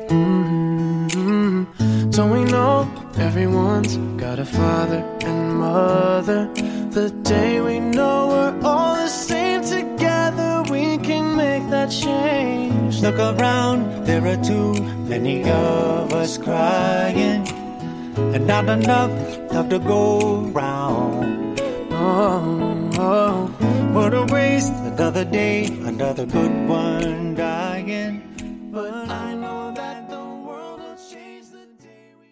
mm 0.09 1.67
Don't 2.13 2.31
we 2.31 2.45
know 2.45 2.87
everyone's 3.19 3.97
got 4.21 4.39
a 4.39 4.45
father 4.45 5.03
and 5.25 5.59
mother? 5.59 6.51
The 6.91 7.11
day 7.23 7.61
we 7.63 7.81
know 7.81 8.29
we're 8.29 8.69
all 8.69 8.97
the 8.97 9.09
same 9.09 9.65
together, 9.65 10.63
we 10.71 10.99
can 10.99 11.37
make 11.37 11.71
that 11.71 11.91
change. 11.91 13.01
Look 13.01 13.19
around, 13.19 14.05
there 14.05 14.27
are 14.27 14.37
too 14.45 14.75
many 15.09 15.43
of 15.49 16.13
us 16.13 16.37
crying, 16.37 17.49
and 18.35 18.47
not 18.47 18.69
enough 18.69 19.11
love 19.53 19.69
to 19.69 19.79
go 19.79 20.41
round. 20.53 21.61
Oh, 21.91 22.91
oh. 22.99 23.47
What 23.93 24.15
a 24.15 24.25
waste, 24.33 24.73
another 24.73 25.25
day, 25.25 25.67
another 25.67 26.25
good 26.27 26.69
one 26.69 27.35
dying. 27.35 28.23
But 28.73 29.11
I 29.11 29.35
know 29.35 29.73
that 29.75 30.09
the 30.09 30.21
world 30.47 30.81
will 30.81 30.97
change 30.97 31.47
the 31.53 31.67
day 31.85 32.15
we 32.19 32.31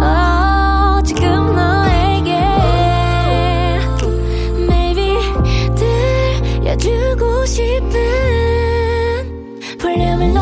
어, 0.00 1.02
지금 1.04 1.54
너에게 1.54 2.30
maybe 4.68 5.16
들려주고 6.60 7.46
싶은 7.46 8.47
볼륨을 9.99 10.33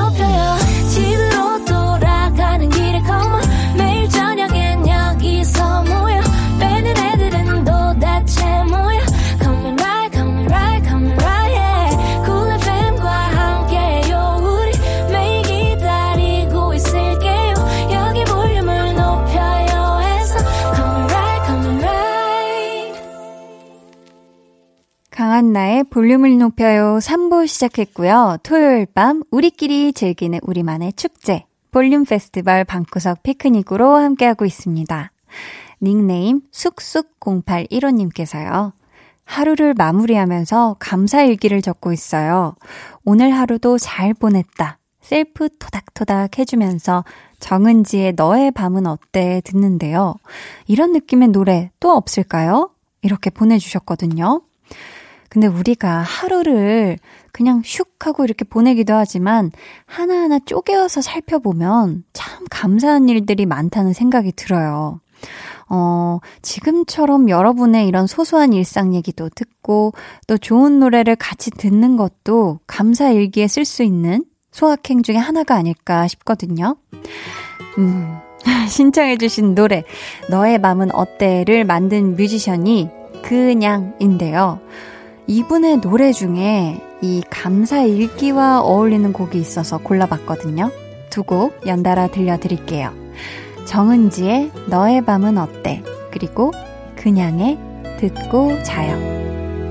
볼륨을 25.90 26.38
높여요 26.38 27.00
3부 27.00 27.48
시작했고요. 27.48 28.38
토요일 28.44 28.86
밤 28.86 29.24
우리끼리 29.32 29.94
즐기는 29.94 30.38
우리만의 30.42 30.94
축제 30.94 31.46
볼륨 31.72 32.06
페스티벌 32.06 32.64
방구석 32.64 33.24
피크닉으로 33.24 33.96
함께하고 33.96 34.46
있습니다. 34.46 35.12
닉네임 35.82 36.42
쑥쑥0815님께서요. 36.52 38.74
하루를 39.26 39.74
마무리하면서 39.74 40.78
감사 40.80 41.22
일기를 41.22 41.62
적고 41.62 41.92
있어요. 41.92 42.56
오늘 43.04 43.34
하루도 43.34 43.78
잘 43.78 44.14
보냈다. 44.14 44.78
셀프 45.02 45.50
토닥토닥 45.58 46.40
해주면서 46.40 47.04
정은지의 47.40 48.14
너의 48.16 48.52
밤은 48.52 48.88
어때 48.88 49.42
듣는데요. 49.44 50.16
이런 50.66 50.94
느낌의 50.94 51.28
노래 51.30 51.72
또 51.80 51.92
없을까요? 51.92 52.72
이렇게 53.02 53.30
보내주셨거든요. 53.30 54.47
근데 55.38 55.46
우리가 55.46 56.00
하루를 56.00 56.98
그냥 57.32 57.62
슉 57.62 58.04
하고 58.04 58.24
이렇게 58.24 58.44
보내기도 58.44 58.96
하지만 58.96 59.52
하나하나 59.86 60.40
쪼개어서 60.40 61.02
살펴보면 61.02 62.06
참 62.12 62.46
감사한 62.50 63.08
일들이 63.08 63.46
많다는 63.46 63.94
생각이 63.94 64.32
들어요. 64.32 65.00
어, 65.70 66.18
지금처럼 66.42 67.30
여러분의 67.30 67.88
이런 67.88 68.08
소소한 68.08 68.52
일상 68.52 68.96
얘기도 68.96 69.30
듣고 69.30 69.94
또 70.26 70.40
좋은 70.40 70.80
노래를 70.80 71.16
같이 71.16 71.52
듣는 71.52 71.98
것도 71.98 72.58
감사 72.66 73.12
일기에 73.12 73.48
쓸 73.48 73.64
수 73.64 73.84
있는 73.84 74.26
소확행 74.50 75.04
중에 75.04 75.18
하나가 75.18 75.54
아닐까 75.54 76.08
싶거든요. 76.08 76.78
음, 77.78 78.18
신청해주신 78.68 79.54
노래, 79.54 79.84
너의 80.32 80.58
맘은 80.58 80.96
어때를 80.96 81.64
만든 81.64 82.16
뮤지션이 82.16 82.90
그냥인데요. 83.22 84.62
이분의 85.28 85.82
노래 85.82 86.12
중에 86.14 86.82
이 87.02 87.22
감사 87.30 87.82
일기와 87.82 88.62
어울리는 88.62 89.12
곡이 89.14 89.38
있어서 89.40 89.78
골라봤거든요. 89.78 90.72
두 91.10 91.24
곡 91.24 91.66
연달아 91.68 92.08
들려드릴게요. 92.10 92.94
정은지의 93.66 94.52
너의 94.68 95.04
밤은 95.04 95.38
어때? 95.38 95.82
그리고 96.12 96.52
그냥의 96.96 97.58
듣고 98.00 98.62
자요. 98.64 98.96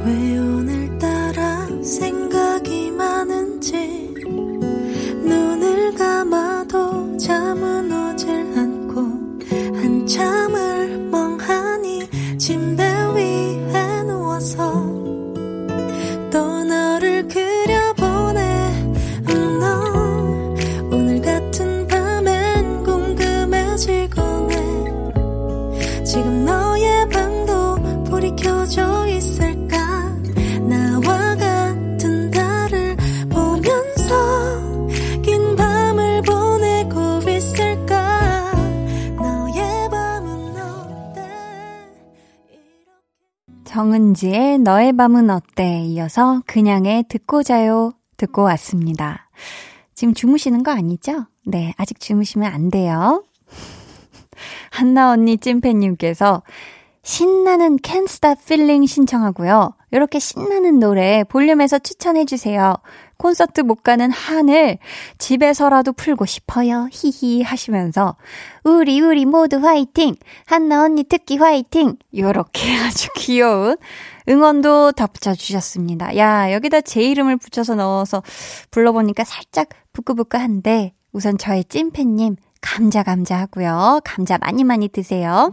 왜 0.05 0.38
오늘따라 0.38 1.69
생각이 1.83 2.90
많은지 2.90 4.12
눈을 5.25 5.95
감아도 5.95 7.16
잠은 7.16 7.90
오질 8.12 8.29
않고 8.59 9.01
한참을 9.81 10.99
멍하니 11.11 12.09
침대 12.38 12.83
위에 13.14 14.03
누워서 14.03 14.86
정은지의 43.76 44.60
너의 44.60 44.94
밤은 44.94 45.28
어때? 45.28 45.82
이어서 45.82 46.40
그냥의 46.46 47.04
듣고 47.10 47.42
자요. 47.42 47.92
듣고 48.16 48.40
왔습니다. 48.44 49.28
지금 49.94 50.14
주무시는 50.14 50.62
거 50.62 50.70
아니죠? 50.70 51.26
네, 51.44 51.74
아직 51.76 52.00
주무시면 52.00 52.50
안 52.50 52.70
돼요. 52.70 53.22
한나 54.72 55.10
언니 55.10 55.36
찐팬님께서 55.36 56.42
신나는 57.07 57.77
Can't 57.77 58.09
Stop 58.09 58.40
Feeling 58.42 58.85
신청하고요. 58.85 59.75
이렇게 59.92 60.19
신나는 60.19 60.81
노래 60.81 61.23
볼륨에서 61.23 61.79
추천해주세요. 61.79 62.75
콘서트 63.16 63.61
못 63.61 63.85
가는 63.85 64.11
한을 64.11 64.79
집에서라도 65.16 65.92
풀고 65.92 66.27
싶어요. 66.27 66.88
히히 66.90 67.42
하시면서 67.42 68.16
우리 68.64 69.01
우리 69.01 69.25
모두 69.25 69.59
화이팅! 69.59 70.16
한나 70.47 70.83
언니 70.83 71.05
특히 71.05 71.37
화이팅! 71.37 71.95
요렇게 72.12 72.75
아주 72.85 73.09
귀여운 73.14 73.77
응원도 74.29 74.92
덧붙여 74.92 75.37
주셨습니다. 75.37 76.16
야, 76.16 76.53
여기다 76.53 76.81
제 76.81 77.03
이름을 77.03 77.37
붙여서 77.37 77.77
넣어서 77.77 78.25
불러보니까 78.73 79.23
살짝 79.23 79.69
부끄부끄한데 79.92 80.92
우선 81.12 81.38
저의 81.38 81.64
찐팬님 81.66 82.35
감자 82.61 83.05
감자 83.05 83.38
하고요. 83.38 84.01
감자 84.05 84.38
많이 84.38 84.64
많이 84.64 84.88
드세요. 84.88 85.53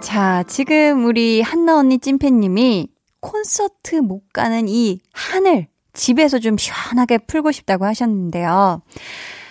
자, 0.00 0.44
지금 0.44 1.04
우리 1.04 1.40
한나 1.40 1.76
언니 1.76 1.98
찐팬님이 1.98 2.88
콘서트 3.20 3.96
못 3.96 4.32
가는 4.32 4.68
이 4.68 5.00
한을 5.12 5.66
집에서 5.92 6.38
좀 6.38 6.56
시원하게 6.56 7.18
풀고 7.18 7.50
싶다고 7.52 7.84
하셨는데요. 7.84 8.82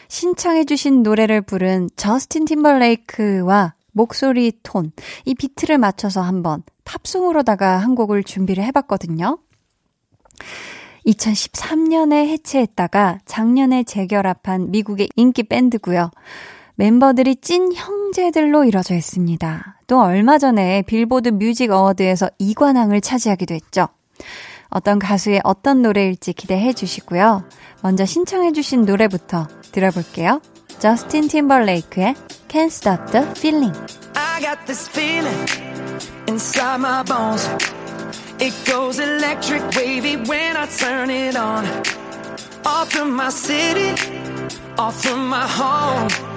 신청해주신 0.07 1.03
노래를 1.03 1.41
부른 1.41 1.89
저스틴 1.97 2.45
팀벌레이크와 2.45 3.73
목소리 3.91 4.53
톤, 4.63 4.91
이 5.25 5.36
비트를 5.36 5.77
맞춰서 5.77 6.21
한번 6.21 6.63
팝송으로다가 6.86 7.77
한 7.77 7.95
곡을 7.95 8.23
준비를 8.23 8.63
해봤거든요. 8.65 9.39
2013년에 11.05 12.27
해체했다가 12.27 13.19
작년에 13.25 13.83
재결합한 13.83 14.71
미국의 14.71 15.10
인기 15.15 15.43
밴드고요. 15.43 16.12
멤버들이 16.77 17.37
찐 17.37 17.73
형제들로 17.73 18.63
이뤄져 18.63 18.93
있습니다. 18.93 19.79
또 19.87 19.99
얼마 19.99 20.37
전에 20.37 20.83
빌보드 20.83 21.29
뮤직 21.29 21.71
어워드에서 21.71 22.29
2관왕을 22.39 23.01
차지하기도 23.01 23.55
했죠. 23.55 23.87
어떤 24.69 24.99
가수의 24.99 25.41
어떤 25.43 25.81
노래일지 25.81 26.33
기대해 26.33 26.73
주시고요. 26.73 27.43
먼저 27.81 28.05
신청해 28.05 28.51
주신 28.51 28.85
노래부터 28.85 29.47
들어볼게요. 29.71 30.39
저스틴 30.77 31.27
팀벌레이크의 31.29 32.13
Can't 32.47 32.67
Stop 32.67 33.11
the 33.11 33.25
Feeling. 33.31 33.75
I 34.13 34.39
got 34.39 34.63
this 34.67 34.87
feeling 34.87 35.49
inside 36.27 36.79
my 36.79 37.03
bones. 37.03 37.49
It 38.39 38.53
goes 38.69 38.99
electric 38.99 39.63
wavy 39.75 40.17
when 40.29 40.55
I 40.55 40.67
turn 40.67 41.09
it 41.09 41.35
on. 41.35 41.65
Off 42.65 42.91
from 42.91 43.15
my 43.15 43.29
city, 43.29 43.95
off 44.77 45.01
from 45.01 45.27
my 45.27 45.47
home. 45.47 46.37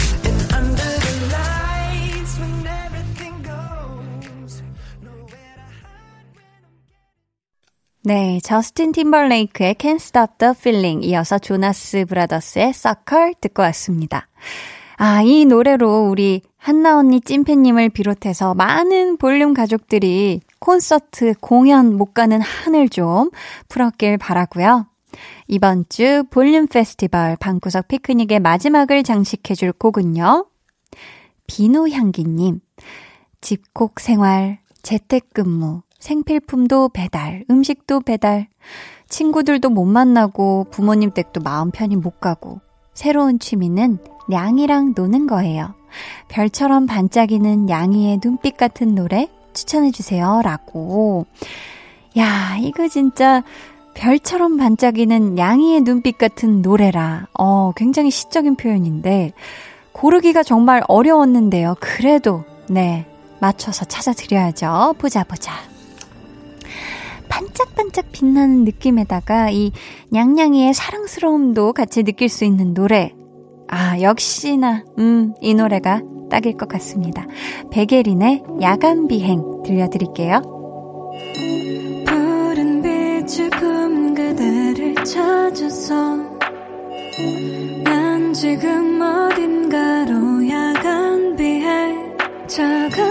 네, 8.03 8.39
저스틴 8.41 8.93
팀벌레이크의 8.93 9.75
Can't 9.75 9.97
Stop 9.97 10.33
the 10.39 10.53
Feeling 10.57 11.05
이어서 11.05 11.37
조나스 11.37 12.05
브라더스의 12.05 12.69
Sucker 12.69 13.35
듣고 13.39 13.61
왔습니다. 13.61 14.27
아, 14.97 15.21
이 15.21 15.45
노래로 15.45 16.09
우리 16.09 16.41
한나 16.57 16.97
언니 16.97 17.21
찐팬님을 17.21 17.89
비롯해서 17.89 18.55
많은 18.55 19.17
볼륨 19.17 19.53
가족들이 19.53 20.41
콘서트, 20.57 21.35
공연 21.39 21.95
못 21.95 22.15
가는 22.15 22.41
한을 22.41 22.89
좀 22.89 23.29
풀었길 23.69 24.17
바라고요. 24.17 24.87
이번 25.47 25.85
주 25.87 26.23
볼륨 26.31 26.65
페스티벌 26.65 27.35
방구석 27.35 27.87
피크닉의 27.87 28.39
마지막을 28.39 29.03
장식해 29.03 29.53
줄 29.53 29.73
곡은요. 29.73 30.47
비누향기님, 31.45 32.61
집콕 33.41 33.99
생활, 33.99 34.57
재택근무, 34.81 35.83
생필품도 36.01 36.89
배달, 36.89 37.45
음식도 37.49 38.01
배달, 38.01 38.47
친구들도 39.07 39.69
못 39.69 39.85
만나고 39.85 40.65
부모님 40.71 41.11
댁도 41.11 41.41
마음 41.41 41.71
편히 41.71 41.95
못 41.95 42.19
가고, 42.19 42.59
새로운 42.93 43.39
취미는 43.39 43.99
냥이랑 44.27 44.93
노는 44.95 45.27
거예요. 45.27 45.75
별처럼 46.27 46.87
반짝이는 46.87 47.69
양이의 47.69 48.19
눈빛 48.21 48.57
같은 48.57 48.95
노래 48.95 49.29
추천해주세요. 49.53 50.41
라고. 50.43 51.25
야, 52.17 52.57
이거 52.59 52.87
진짜 52.87 53.43
별처럼 53.93 54.57
반짝이는 54.57 55.37
양이의 55.37 55.81
눈빛 55.81 56.17
같은 56.17 56.61
노래라. 56.61 57.27
어, 57.37 57.73
굉장히 57.75 58.09
시적인 58.09 58.55
표현인데, 58.55 59.33
고르기가 59.91 60.41
정말 60.41 60.81
어려웠는데요. 60.87 61.75
그래도, 61.79 62.43
네, 62.69 63.05
맞춰서 63.39 63.85
찾아드려야죠. 63.85 64.95
보자, 64.97 65.23
보자. 65.23 65.53
반짝반짝 67.31 68.11
빛나는 68.11 68.65
느낌에다가 68.65 69.49
이 69.49 69.71
냥냥이의 70.09 70.73
사랑스러움도 70.73 71.71
같이 71.73 72.03
느낄 72.03 72.27
수 72.27 72.43
있는 72.43 72.73
노래. 72.73 73.15
아, 73.69 73.99
역시나, 74.01 74.83
음, 74.99 75.33
이 75.39 75.53
노래가 75.53 76.01
딱일 76.29 76.57
것 76.57 76.67
같습니다. 76.67 77.25
베게린의 77.71 78.43
야간 78.61 79.07
비행 79.07 79.63
들려드릴게요. 79.63 80.41
푸른 82.05 82.81
빛을 82.81 83.49
품 83.51 84.13
그대를 84.13 84.95
찾아서 85.05 86.17
난 87.83 88.33
지금 88.33 89.01
어딘가로 89.01 90.49
야간 90.49 91.35
비해 91.37 91.95
차가 92.47 93.10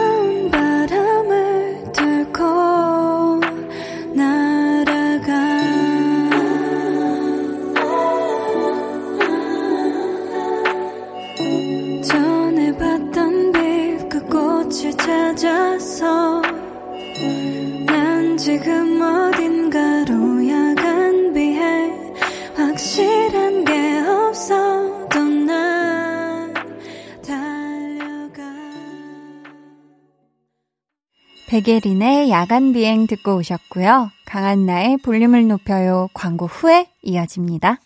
베게린의 31.60 32.30
야간 32.30 32.72
비행 32.72 33.06
듣고 33.06 33.36
오셨고요. 33.36 34.10
강한 34.24 34.64
나의 34.64 34.96
볼륨을 34.96 35.46
높여요 35.46 36.08
광고 36.14 36.46
후에 36.46 36.86
이어집니다. 37.02 37.78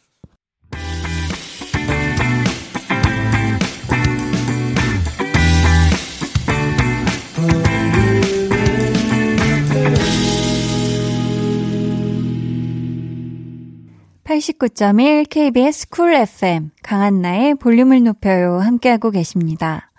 (89.1) 14.22 15.28
KBS 15.28 15.88
쿨 15.88 16.14
FM 16.14 16.70
강한나의 16.84 17.56
볼륨을 17.56 18.04
높여요 18.04 18.60
함께하고 18.60 19.10
계십니다. 19.10 19.90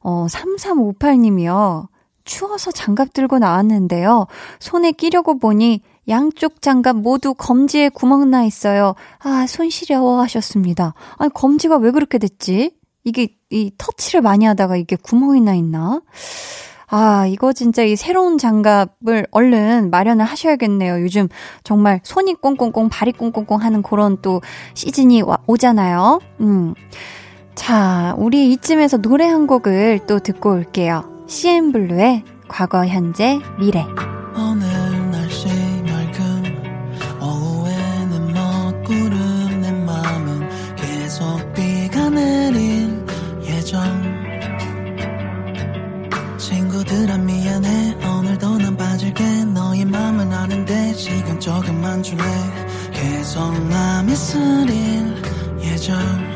어, 0.00 0.26
3358님이요. 0.30 1.88
추워서 2.28 2.70
장갑 2.70 3.12
들고 3.14 3.38
나왔는데요. 3.38 4.26
손에 4.60 4.92
끼려고 4.92 5.38
보니 5.38 5.80
양쪽 6.08 6.62
장갑 6.62 6.96
모두 6.96 7.34
검지에 7.34 7.88
구멍 7.88 8.30
나 8.30 8.44
있어요. 8.44 8.94
아, 9.18 9.46
손 9.48 9.70
시려워 9.70 10.20
하셨습니다. 10.22 10.94
아니, 11.16 11.32
검지가 11.32 11.78
왜 11.78 11.90
그렇게 11.90 12.18
됐지? 12.18 12.76
이게, 13.02 13.28
이 13.50 13.72
터치를 13.78 14.20
많이 14.20 14.44
하다가 14.44 14.76
이게 14.76 14.96
구멍이 14.96 15.40
나 15.40 15.54
있나? 15.54 16.02
아, 16.86 17.26
이거 17.26 17.52
진짜 17.52 17.82
이 17.82 17.96
새로운 17.96 18.38
장갑을 18.38 19.26
얼른 19.30 19.90
마련을 19.90 20.24
하셔야겠네요. 20.24 21.02
요즘 21.02 21.28
정말 21.64 22.00
손이 22.02 22.34
꽁꽁꽁, 22.34 22.88
발이 22.88 23.12
꽁꽁꽁 23.12 23.60
하는 23.60 23.82
그런 23.82 24.18
또 24.22 24.40
시즌이 24.74 25.22
와, 25.22 25.38
오잖아요. 25.46 26.20
음. 26.40 26.74
자, 27.54 28.14
우리 28.18 28.52
이쯤에서 28.52 28.98
노래 28.98 29.26
한 29.26 29.46
곡을 29.46 30.00
또 30.06 30.18
듣고 30.18 30.52
올게요. 30.52 31.17
CN블루의 31.28 32.24
과거, 32.48 32.86
현재, 32.86 33.38
미래. 33.58 33.84
친구들아 46.38 47.18
미안해. 47.18 47.96
오늘도 48.06 48.58
난 48.58 48.76
빠질게. 48.76 49.44
너의 49.44 49.84
맘은 49.84 50.32
아는데 50.32 50.94
시간 50.94 51.38
조금만 51.38 52.02
줄래. 52.02 52.22
계속 52.92 53.52
맘이 53.64 54.14
쓰릴 54.16 55.22
예정 55.60 56.27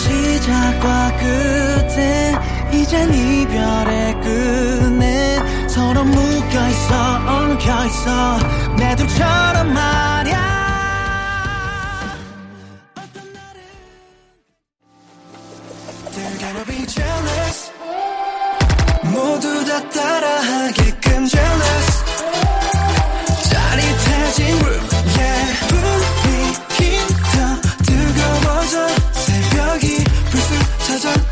시작과 0.00 1.16
끝에 1.18 2.34
이젠 2.72 3.12
이별의 3.12 4.20
끝에 4.22 5.38
서로 5.68 6.04
묶여있어 6.04 6.94
엉켜있어. 7.26 8.38
내 8.78 8.96
둘처럼 8.96 9.72
말야. 9.74 10.50
모두 19.02 19.64
다 19.64 19.88
따라하게 19.90 20.89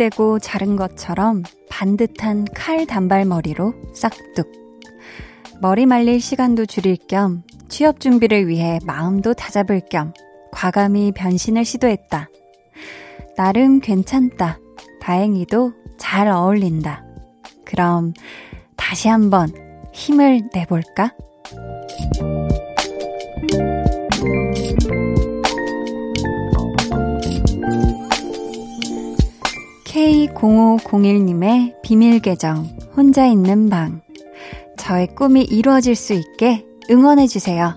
대고 0.00 0.38
자른 0.38 0.76
것처럼 0.76 1.42
반듯한 1.68 2.46
칼 2.54 2.86
단발머리로 2.86 3.74
싹둑. 3.92 4.50
머리 5.60 5.84
말릴 5.84 6.22
시간도 6.22 6.64
줄일 6.64 6.96
겸 7.06 7.42
취업 7.68 8.00
준비를 8.00 8.48
위해 8.48 8.78
마음도 8.86 9.34
다잡을 9.34 9.82
겸 9.90 10.14
과감히 10.52 11.12
변신을 11.12 11.66
시도했다. 11.66 12.30
나름 13.36 13.80
괜찮다. 13.80 14.58
다행히도 15.02 15.74
잘 15.98 16.28
어울린다. 16.28 17.04
그럼 17.66 18.14
다시 18.78 19.08
한번 19.08 19.52
힘을 19.92 20.48
내볼까? 20.54 21.12
K0501님의 30.40 31.82
비밀 31.82 32.18
계정, 32.20 32.66
혼자 32.96 33.26
있는 33.26 33.68
방. 33.68 34.00
저의 34.78 35.14
꿈이 35.14 35.42
이루어질 35.42 35.94
수 35.94 36.14
있게 36.14 36.64
응원해주세요. 36.90 37.74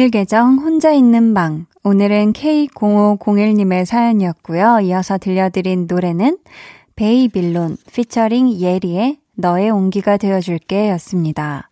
비밀 0.00 0.10
계정 0.10 0.56
혼자 0.56 0.92
있는 0.92 1.34
방. 1.34 1.66
오늘은 1.84 2.32
K0501님의 2.32 3.84
사연이었고요. 3.84 4.80
이어서 4.80 5.18
들려드린 5.18 5.86
노래는 5.90 6.38
베이빌론 6.96 7.76
피처링 7.92 8.60
예리의 8.60 9.18
너의 9.34 9.68
온기가 9.68 10.16
되어줄게 10.16 10.88
였습니다. 10.92 11.68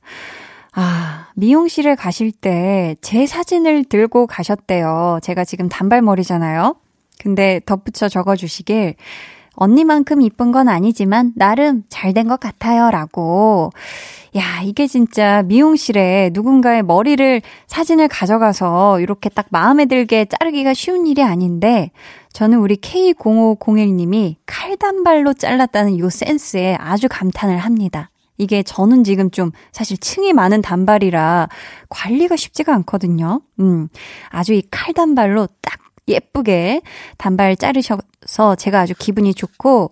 아, 0.75 1.29
미용실에 1.37 1.95
가실 1.95 2.31
때 2.31 2.97
제 3.01 3.25
사진을 3.25 3.85
들고 3.85 4.27
가셨대요. 4.27 5.21
제가 5.23 5.45
지금 5.47 5.71
단발머리잖아요. 5.71 6.77
근데 7.19 7.63
덧붙여 7.65 8.11
적어주시길, 8.11 8.97
언니만큼 9.59 10.23
이쁜 10.23 10.53
건 10.53 10.69
아니지만, 10.69 11.33
나름 11.37 11.83
잘 11.89 12.13
된 12.15 12.29
것 12.29 12.41
같아요. 12.41 12.91
라고. 12.91 13.71
야, 14.37 14.61
이게 14.63 14.87
진짜 14.87 15.43
미용실에 15.43 16.31
누군가의 16.33 16.83
머리를 16.83 17.41
사진을 17.67 18.09
가져가서 18.09 19.01
이렇게 19.01 19.29
딱 19.31 19.47
마음에 19.51 19.87
들게 19.87 20.27
자르기가 20.27 20.75
쉬운 20.75 21.07
일이 21.07 21.23
아닌데 21.23 21.91
저는 22.35 22.59
우리 22.59 22.77
K0501님이 22.77 24.37
칼단발로 24.47 25.33
잘랐다는 25.35 25.99
요 25.99 26.11
센스에 26.11 26.77
아주 26.79 27.09
감탄을 27.11 27.59
합니다. 27.59 28.11
이게 28.37 28.63
저는 28.63 29.03
지금 29.03 29.31
좀 29.31 29.51
사실 29.73 29.97
층이 29.99 30.33
많은 30.35 30.63
단발이라 30.63 31.49
관리가 31.89 32.37
쉽지가 32.37 32.75
않거든요. 32.77 33.41
음, 33.61 33.89
아주 34.29 34.53
이 34.53 34.63
칼단발로 34.71 35.49
딱 35.63 35.79
예쁘게 36.07 36.83
단발 37.17 37.57
자르 37.57 37.81
셔서 38.29 38.55
제가 38.55 38.81
아주 38.81 38.95
기분이 38.97 39.35
좋고, 39.35 39.91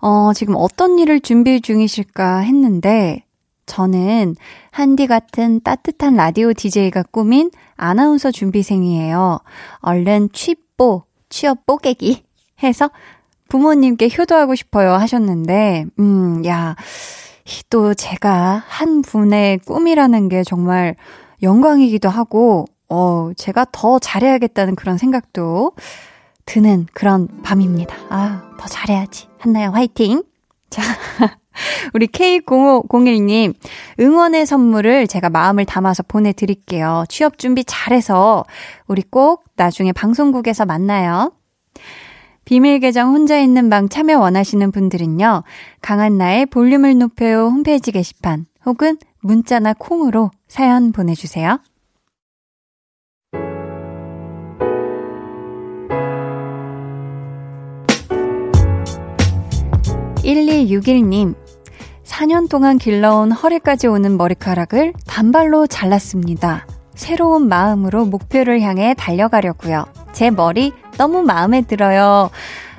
어, 0.00 0.32
지금 0.34 0.54
어떤 0.56 0.98
일을 0.98 1.20
준비 1.20 1.60
중이실까 1.60 2.38
했는데, 2.38 3.24
저는 3.66 4.34
한디 4.72 5.06
같은 5.06 5.60
따뜻한 5.62 6.16
라디오 6.16 6.52
DJ가 6.52 7.04
꾸민 7.04 7.50
아나운서 7.76 8.32
준비생이에요. 8.32 9.38
얼른 9.78 10.30
취뽀, 10.32 11.04
취업 11.28 11.64
뽀개기 11.66 12.24
해서 12.64 12.90
부모님께 13.48 14.10
효도하고 14.18 14.56
싶어요 14.56 14.92
하셨는데, 14.94 15.86
음, 16.00 16.44
야, 16.46 16.74
또 17.68 17.94
제가 17.94 18.64
한 18.66 19.02
분의 19.02 19.58
꿈이라는 19.60 20.28
게 20.28 20.42
정말 20.42 20.96
영광이기도 21.42 22.08
하고, 22.08 22.66
어, 22.88 23.30
제가 23.36 23.66
더 23.70 24.00
잘해야겠다는 24.00 24.74
그런 24.74 24.98
생각도 24.98 25.72
드는 26.50 26.86
그런 26.92 27.28
밤입니다. 27.44 27.94
아, 28.08 28.42
더 28.58 28.66
잘해야지. 28.66 29.28
한나야 29.38 29.70
화이팅! 29.70 30.24
자, 30.68 30.82
우리 31.94 32.08
K0501님, 32.08 33.54
응원의 34.00 34.46
선물을 34.46 35.06
제가 35.06 35.30
마음을 35.30 35.64
담아서 35.64 36.02
보내드릴게요. 36.02 37.04
취업 37.08 37.38
준비 37.38 37.62
잘해서 37.64 38.44
우리 38.88 39.02
꼭 39.02 39.44
나중에 39.54 39.92
방송국에서 39.92 40.66
만나요. 40.66 41.32
비밀 42.44 42.80
계정 42.80 43.14
혼자 43.14 43.38
있는 43.38 43.70
방 43.70 43.88
참여 43.88 44.18
원하시는 44.18 44.72
분들은요, 44.72 45.44
강한 45.80 46.18
나의 46.18 46.46
볼륨을 46.46 46.98
높여요 46.98 47.46
홈페이지 47.46 47.92
게시판 47.92 48.46
혹은 48.66 48.98
문자나 49.20 49.74
콩으로 49.74 50.32
사연 50.48 50.90
보내주세요. 50.90 51.60
1261님, 60.30 61.34
4년 62.04 62.48
동안 62.48 62.78
길러온 62.78 63.32
허리까지 63.32 63.88
오는 63.88 64.16
머리카락을 64.16 64.92
단발로 65.06 65.66
잘랐습니다. 65.66 66.66
새로운 66.94 67.48
마음으로 67.48 68.04
목표를 68.04 68.60
향해 68.60 68.94
달려가려고요. 68.96 69.86
제 70.12 70.30
머리 70.30 70.72
너무 70.98 71.22
마음에 71.22 71.62
들어요. 71.62 72.30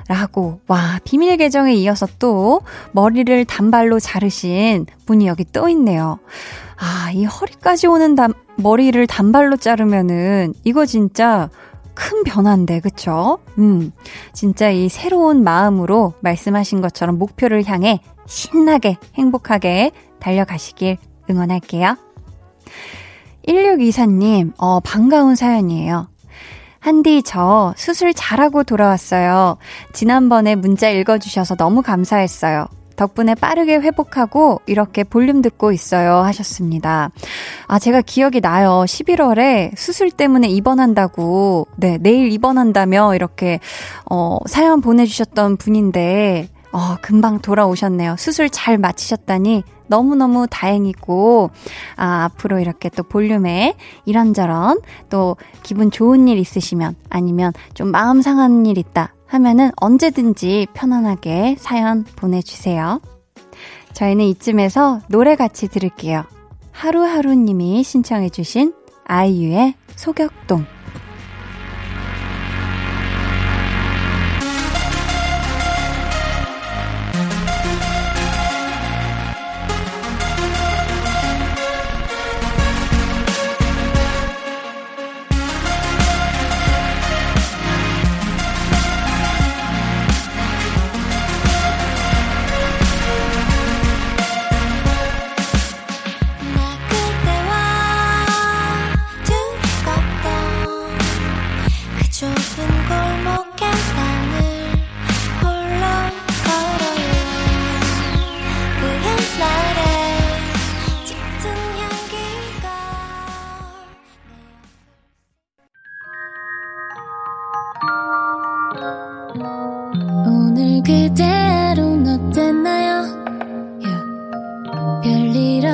라고, 0.08 0.60
와, 0.66 0.98
비밀 1.04 1.36
계정에 1.36 1.74
이어서 1.74 2.06
또 2.18 2.62
머리를 2.92 3.44
단발로 3.44 4.00
자르신 4.00 4.86
분이 5.06 5.26
여기 5.26 5.44
또 5.44 5.68
있네요. 5.68 6.18
아, 6.78 7.10
이 7.12 7.24
허리까지 7.24 7.86
오는 7.86 8.14
단, 8.14 8.32
머리를 8.56 9.06
단발로 9.06 9.56
자르면은 9.58 10.54
이거 10.64 10.86
진짜 10.86 11.50
큰 11.94 12.24
변화인데, 12.24 12.80
그쵸? 12.80 13.38
음, 13.58 13.92
진짜 14.32 14.70
이 14.70 14.88
새로운 14.88 15.44
마음으로 15.44 16.14
말씀하신 16.20 16.80
것처럼 16.80 17.18
목표를 17.18 17.66
향해 17.66 18.00
신나게, 18.26 18.96
행복하게 19.14 19.92
달려가시길 20.20 20.98
응원할게요. 21.30 21.96
1624님, 23.46 24.52
어, 24.58 24.80
반가운 24.80 25.34
사연이에요. 25.34 26.08
한디, 26.78 27.22
저 27.22 27.74
수술 27.76 28.12
잘하고 28.12 28.64
돌아왔어요. 28.64 29.58
지난번에 29.92 30.54
문자 30.54 30.88
읽어주셔서 30.88 31.56
너무 31.56 31.82
감사했어요. 31.82 32.66
덕분에 33.02 33.34
빠르게 33.34 33.78
회복하고 33.78 34.60
이렇게 34.66 35.02
볼륨 35.02 35.42
듣고 35.42 35.72
있어요 35.72 36.18
하셨습니다. 36.18 37.10
아, 37.66 37.78
제가 37.80 38.00
기억이 38.00 38.40
나요. 38.40 38.84
11월에 38.86 39.76
수술 39.76 40.12
때문에 40.12 40.46
입원한다고, 40.48 41.66
네, 41.76 41.98
내일 42.00 42.30
입원한다며 42.30 43.16
이렇게, 43.16 43.58
어, 44.08 44.38
사연 44.46 44.80
보내주셨던 44.80 45.56
분인데, 45.56 46.48
어, 46.70 46.96
금방 47.02 47.40
돌아오셨네요. 47.40 48.14
수술 48.18 48.48
잘 48.50 48.78
마치셨다니 48.78 49.64
너무너무 49.88 50.46
다행이고, 50.48 51.50
아, 51.96 52.24
앞으로 52.24 52.60
이렇게 52.60 52.88
또 52.88 53.02
볼륨에 53.02 53.74
이런저런 54.04 54.80
또 55.10 55.36
기분 55.64 55.90
좋은 55.90 56.28
일 56.28 56.38
있으시면 56.38 56.94
아니면 57.10 57.52
좀 57.74 57.88
마음 57.88 58.22
상한 58.22 58.64
일 58.64 58.78
있다 58.78 59.12
하면은 59.32 59.70
언제든지 59.76 60.66
편안하게 60.74 61.56
사연 61.58 62.04
보내주세요. 62.04 63.00
저희는 63.94 64.26
이쯤에서 64.26 65.00
노래 65.08 65.36
같이 65.36 65.68
들을게요. 65.68 66.24
하루하루님이 66.70 67.82
신청해주신 67.82 68.74
아이유의 69.06 69.74
소격동. 69.96 70.66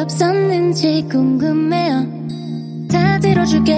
없었는지 0.09 1.07
궁금해요 1.11 2.07
다 2.91 3.19
들어줄게요 3.21 3.77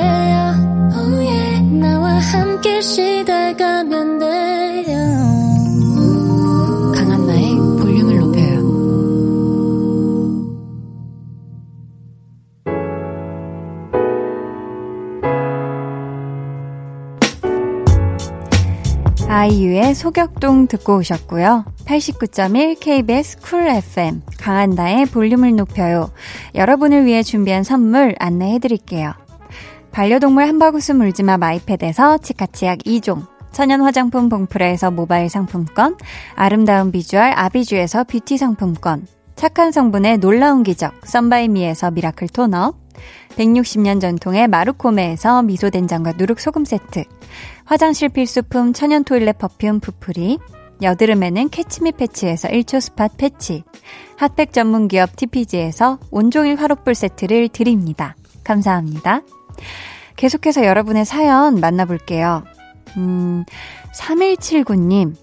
oh 0.95 1.27
yeah. 1.27 1.61
나와 1.81 2.13
함께 2.19 2.81
쉬다가면 2.81 4.19
돼요 4.21 5.10
아이유의 19.41 19.95
소격동 19.95 20.67
듣고 20.67 20.99
오셨고요. 20.99 21.65
89.1 21.87 22.79
KBS 22.79 23.39
쿨 23.39 23.69
FM 23.69 24.21
강한나의 24.39 25.07
볼륨을 25.07 25.57
높여요. 25.57 26.11
여러분을 26.55 27.07
위해 27.07 27.23
준비한 27.23 27.65
선물 27.65 28.15
안내해 28.19 28.59
드릴게요. 28.59 29.15
반려동물 29.93 30.45
한바구스 30.45 30.93
물지마 30.93 31.39
마이패드에서 31.39 32.19
치카치약 32.19 32.81
2종 32.81 33.27
천연 33.51 33.81
화장품 33.81 34.29
봉프레에서 34.29 34.91
모바일 34.91 35.31
상품권 35.31 35.97
아름다운 36.35 36.93
비주얼 36.93 37.33
아비주에서 37.35 38.05
뷰티 38.05 38.37
상품권 38.37 39.07
착한 39.37 39.73
성분의 39.73 40.19
놀라운 40.19 40.63
기적 40.63 40.93
썬바이미에서 41.07 41.93
miracle 41.93 42.29
토너 42.29 42.75
160년 43.41 44.01
전통의 44.01 44.49
마루코메에서 44.49 45.43
미소된장과 45.43 46.13
누룩소금 46.19 46.67
세트, 46.67 47.05
화장실 47.65 48.11
필수품 48.11 48.75
천연 48.75 49.03
toilet 49.03 49.39
perfume 49.39 49.81
푸프리, 49.81 50.39
여드름에는 50.83 51.49
캐치미 51.49 51.93
패치에서 51.93 52.49
1초 52.49 52.81
spot 52.81 53.09
패치, 53.17 53.65
핫팩 54.17 54.53
전문 54.53 54.89
기업 54.89 55.17
TPG에서 55.17 55.99
온종일 56.11 56.57
화롯불 56.57 56.95
세트를 56.95 57.49
드립니다. 57.49 58.15
감사합니다. 58.45 59.23
계속해서 60.17 60.65
여러분의 60.67 61.07
사연 61.07 61.61
만나볼게요. 61.61 62.45
음, 62.99 63.45
3179님. 63.95 65.15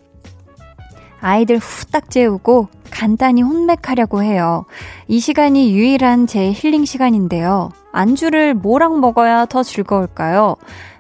아이들 1.19 1.57
후딱 1.57 2.09
재우고 2.09 2.69
간단히 2.89 3.41
혼맥하려고 3.41 4.23
해요. 4.23 4.65
이 5.07 5.19
시간이 5.19 5.75
유일한 5.75 6.25
제 6.25 6.51
힐링 6.51 6.85
시간인데요. 6.85 7.71
안주를 7.97 8.53
뭐랑 8.53 8.99
먹어야 8.99 9.45
더 9.45 9.63
즐거울까요? 9.63 10.55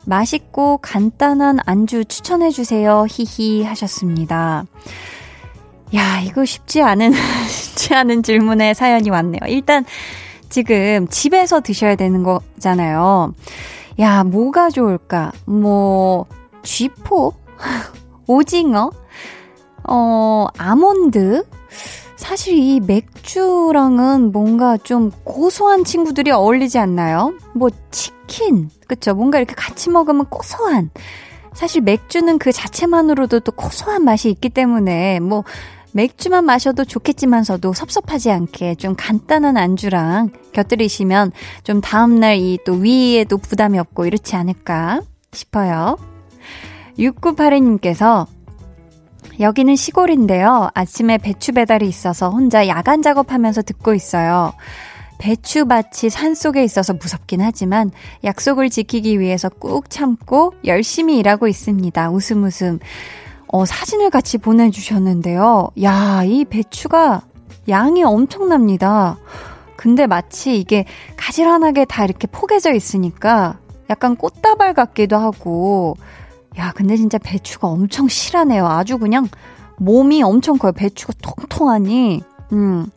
맛있고 0.05 0.79
간단한 0.81 1.59
안주 1.65 2.05
추천해주세요. 2.05 3.05
히히 3.07 3.63
하셨습니다. 3.63 4.65
야, 5.95 6.19
이거 6.21 6.43
쉽지 6.43 6.81
않은, 6.81 7.11
쉽지 7.47 7.93
않은 7.93 8.23
질문에 8.23 8.73
사연이 8.73 9.09
왔네요. 9.11 9.41
일단, 9.47 9.85
지금 10.49 11.07
집에서 11.07 11.61
드셔야 11.61 11.95
되는 11.95 12.23
거잖아요. 12.23 13.33
야, 13.99 14.23
뭐가 14.23 14.69
좋을까? 14.69 15.31
뭐, 15.45 16.25
쥐포? 16.63 17.33
오징어? 18.25 18.91
어, 19.87 20.47
아몬드? 20.57 21.45
사실 22.17 22.57
이 22.57 22.79
맥주랑은 22.79 24.31
뭔가 24.31 24.75
좀 24.77 25.11
고소한 25.23 25.83
친구들이 25.83 26.31
어울리지 26.31 26.77
않나요? 26.79 27.33
뭐 27.53 27.69
치킨, 27.91 28.69
그쵸? 28.87 29.13
뭔가 29.13 29.37
이렇게 29.37 29.53
같이 29.55 29.89
먹으면 29.89 30.25
고소한. 30.25 30.89
사실 31.53 31.81
맥주는 31.81 32.37
그 32.37 32.51
자체만으로도 32.51 33.39
또 33.41 33.51
고소한 33.51 34.03
맛이 34.03 34.29
있기 34.29 34.49
때문에 34.49 35.19
뭐 35.19 35.43
맥주만 35.93 36.45
마셔도 36.45 36.85
좋겠지만서도 36.85 37.73
섭섭하지 37.73 38.29
않게 38.29 38.75
좀 38.75 38.93
간단한 38.95 39.57
안주랑 39.57 40.29
곁들이시면 40.53 41.31
좀 41.63 41.81
다음날 41.81 42.37
이 42.37 42.59
또 42.65 42.73
위에도 42.73 43.37
부담이 43.37 43.79
없고 43.79 44.05
이렇지 44.05 44.35
않을까 44.35 45.01
싶어요. 45.31 45.97
6982님께서 46.99 48.27
여기는 49.39 49.75
시골인데요. 49.75 50.69
아침에 50.73 51.17
배추 51.17 51.51
배달이 51.51 51.87
있어서 51.87 52.29
혼자 52.29 52.67
야간 52.67 53.01
작업하면서 53.01 53.61
듣고 53.61 53.93
있어요. 53.93 54.53
배추밭이 55.19 56.09
산 56.11 56.35
속에 56.35 56.63
있어서 56.63 56.93
무섭긴 56.93 57.41
하지만 57.41 57.91
약속을 58.23 58.69
지키기 58.69 59.19
위해서 59.19 59.49
꾹 59.49 59.89
참고 59.89 60.53
열심히 60.65 61.17
일하고 61.17 61.47
있습니다. 61.47 62.09
웃음 62.11 62.43
웃음. 62.43 62.79
어, 63.47 63.65
사진을 63.65 64.09
같이 64.09 64.37
보내주셨는데요. 64.37 65.69
야, 65.83 66.23
이 66.25 66.45
배추가 66.45 67.21
양이 67.69 68.03
엄청납니다. 68.03 69.17
근데 69.75 70.07
마치 70.07 70.57
이게 70.59 70.85
가지런하게 71.15 71.85
다 71.85 72.03
이렇게 72.03 72.27
포개져 72.27 72.73
있으니까 72.73 73.59
약간 73.89 74.15
꽃다발 74.15 74.73
같기도 74.73 75.17
하고, 75.17 75.95
야, 76.57 76.71
근데 76.75 76.97
진짜 76.97 77.17
배추가 77.17 77.67
엄청 77.67 78.07
실하네요. 78.07 78.65
아주 78.65 78.97
그냥 78.97 79.27
몸이 79.77 80.23
엄청 80.23 80.57
커요. 80.57 80.71
배추가 80.71 81.13
통통하니. 81.21 82.21
음, 82.53 82.87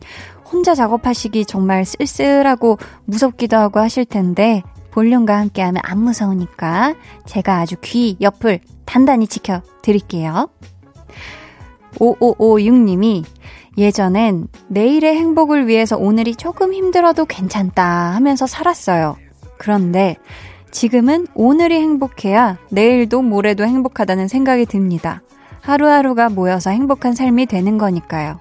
혼자 0.51 0.73
작업하시기 0.75 1.45
정말 1.45 1.85
쓸쓸하고 1.85 2.77
무섭기도 3.05 3.57
하고 3.57 3.79
하실 3.79 4.05
텐데, 4.05 4.63
볼륨과 4.91 5.37
함께하면 5.37 5.81
안 5.85 5.99
무서우니까 5.99 6.95
제가 7.25 7.59
아주 7.59 7.75
귀 7.81 8.17
옆을 8.19 8.59
단단히 8.85 9.27
지켜드릴게요. 9.27 10.49
5556님이 11.95 13.23
예전엔 13.77 14.47
내일의 14.67 15.15
행복을 15.15 15.67
위해서 15.67 15.97
오늘이 15.97 16.35
조금 16.35 16.73
힘들어도 16.73 17.25
괜찮다 17.25 17.83
하면서 17.83 18.45
살았어요. 18.45 19.15
그런데 19.57 20.17
지금은 20.71 21.27
오늘이 21.35 21.75
행복해야 21.75 22.57
내일도 22.69 23.21
모레도 23.21 23.65
행복하다는 23.65 24.27
생각이 24.27 24.65
듭니다. 24.65 25.21
하루하루가 25.61 26.29
모여서 26.29 26.71
행복한 26.71 27.13
삶이 27.13 27.45
되는 27.45 27.77
거니까요. 27.77 28.39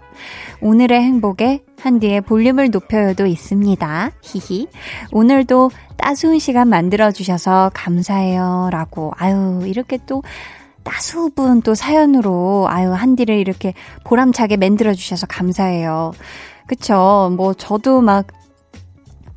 오늘의 0.63 1.03
행복에 1.03 1.63
한디의 1.79 2.23
볼륨을 2.23 2.71
높여요도 2.71 3.27
있습니다. 3.27 4.13
히히. 4.23 4.69
오늘도 5.13 5.71
따스운 5.97 6.39
시간 6.39 6.69
만들어주셔서 6.69 7.73
감사해요. 7.75 8.71
라고. 8.73 9.13
아유, 9.17 9.63
이렇게 9.67 9.99
또 10.07 10.23
따수분 10.83 11.61
또 11.63 11.75
사연으로, 11.75 12.67
아유, 12.69 12.93
한디를 12.93 13.37
이렇게 13.37 13.75
보람차게 14.05 14.57
만들어 14.57 14.95
주셔서 14.95 15.27
감사해요. 15.27 16.13
그쵸. 16.67 17.33
뭐, 17.37 17.53
저도 17.53 18.01
막, 18.01 18.27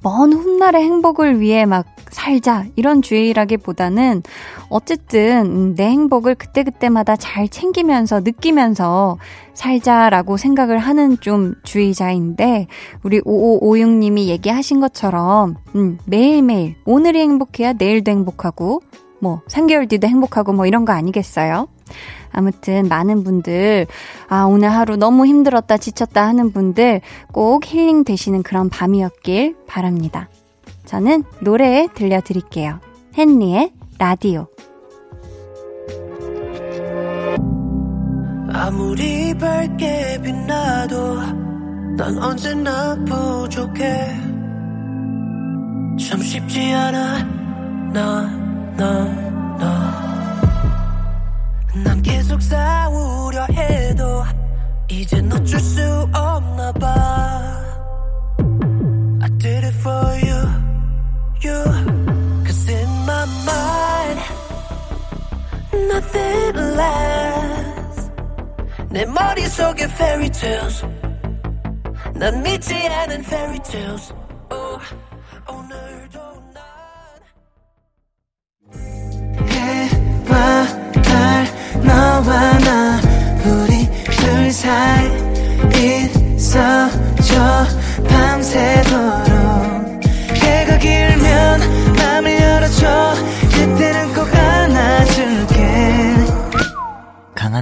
먼 0.03 0.33
훗날의 0.33 0.83
행복을 0.83 1.39
위해 1.39 1.65
막 1.65 1.85
살자 2.11 2.65
이런 2.75 3.01
주의라기보다는 3.01 4.21
어쨌든 4.69 5.45
음, 5.45 5.75
내 5.75 5.85
행복을 5.85 6.35
그때그때마다 6.35 7.15
잘 7.15 7.47
챙기면서 7.47 8.19
느끼면서 8.19 9.17
살자라고 9.53 10.37
생각을 10.37 10.77
하는 10.77 11.19
좀 11.19 11.55
주의자인데 11.63 12.67
우리 13.01 13.21
5556님이 13.21 14.25
얘기하신 14.25 14.79
것처럼 14.79 15.55
음, 15.75 15.97
매일매일 16.05 16.75
오늘이 16.85 17.19
행복해야 17.21 17.73
내일도 17.73 18.11
행복하고 18.11 18.81
뭐 19.19 19.41
3개월 19.47 19.87
뒤도 19.89 20.07
행복하고 20.07 20.53
뭐 20.53 20.65
이런 20.65 20.85
거 20.85 20.93
아니겠어요? 20.93 21.67
아무튼 22.33 22.87
많은 22.89 23.23
분들 23.23 23.87
아 24.27 24.43
오늘 24.43 24.69
하루 24.69 24.97
너무 24.97 25.25
힘들었다 25.25 25.77
지쳤다 25.77 26.27
하는 26.27 26.51
분들 26.51 27.01
꼭 27.31 27.65
힐링 27.65 28.03
되시는 28.03 28.43
그런 28.43 28.69
밤이었길 28.69 29.55
바랍니다. 29.67 30.29
저는 30.85 31.23
노래 31.39 31.87
들려드릴게요. 31.93 32.79
헨리의 33.17 33.71
라디오. 33.99 34.47
아무리 38.55 39.33
밝게 39.35 40.21
빛나도 40.23 41.15
난 41.97 42.17
언제나 42.19 42.95
부족해 43.05 43.83
참 45.99 46.21
쉽지 46.21 46.59
않아 46.73 47.23
나, 47.93 48.21
나, 48.77 49.05
나. 49.05 49.22
Nothing 66.72 66.76
lasts 66.76 68.10
내 68.88 69.04
머릿속에 69.04 69.84
fairy 69.84 70.30
tales 70.30 70.82
난 72.14 72.42
믿지 72.42 72.74
않은 72.74 73.20
fairy 73.20 73.58
tales 73.58 74.14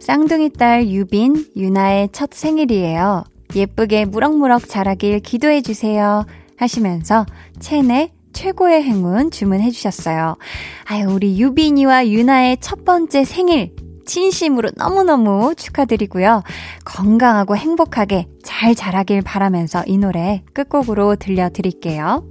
쌍둥이 0.00 0.50
딸 0.50 0.86
유빈, 0.88 1.46
유나의 1.56 2.10
첫 2.12 2.30
생일이에요. 2.32 3.24
예쁘게 3.54 4.04
무럭무럭 4.04 4.68
자라길 4.68 5.20
기도해주세요. 5.20 6.26
하시면서 6.56 7.26
첸의 7.60 8.12
최고의 8.32 8.82
행운 8.82 9.30
주문해 9.30 9.70
주셨어요. 9.70 10.36
아유, 10.84 11.06
우리 11.08 11.40
유빈이와 11.40 12.08
유나의 12.08 12.58
첫 12.60 12.84
번째 12.84 13.24
생일 13.24 13.74
진심으로 14.04 14.70
너무너무 14.76 15.54
축하드리고요. 15.56 16.42
건강하고 16.84 17.56
행복하게 17.56 18.26
잘 18.42 18.74
자라길 18.74 19.22
바라면서 19.22 19.82
이 19.86 19.98
노래 19.98 20.42
끝곡으로 20.52 21.16
들려드릴게요. 21.16 22.24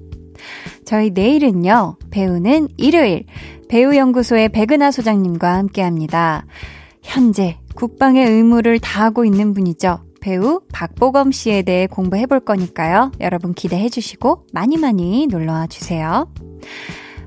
저희 0.86 1.10
내일은요, 1.10 1.98
배우는 2.12 2.70
일요일, 2.78 3.26
배우연구소의 3.68 4.50
백은하 4.50 4.92
소장님과 4.92 5.54
함께 5.54 5.82
합니다. 5.82 6.46
현재 7.06 7.60
국방의 7.76 8.28
의무를 8.28 8.80
다하고 8.80 9.26
있는 9.26 9.54
분이죠. 9.54 10.00
배우 10.20 10.62
박보검 10.74 11.32
씨에 11.32 11.62
대해 11.62 11.86
공부해 11.88 12.26
볼 12.26 12.40
거니까요. 12.40 13.12
여러분 13.22 13.54
기대해 13.54 13.90
주시고 13.90 14.48
많이 14.52 14.76
많이 14.76 15.28
놀러 15.28 15.54
와 15.54 15.68
주세요. 15.68 16.28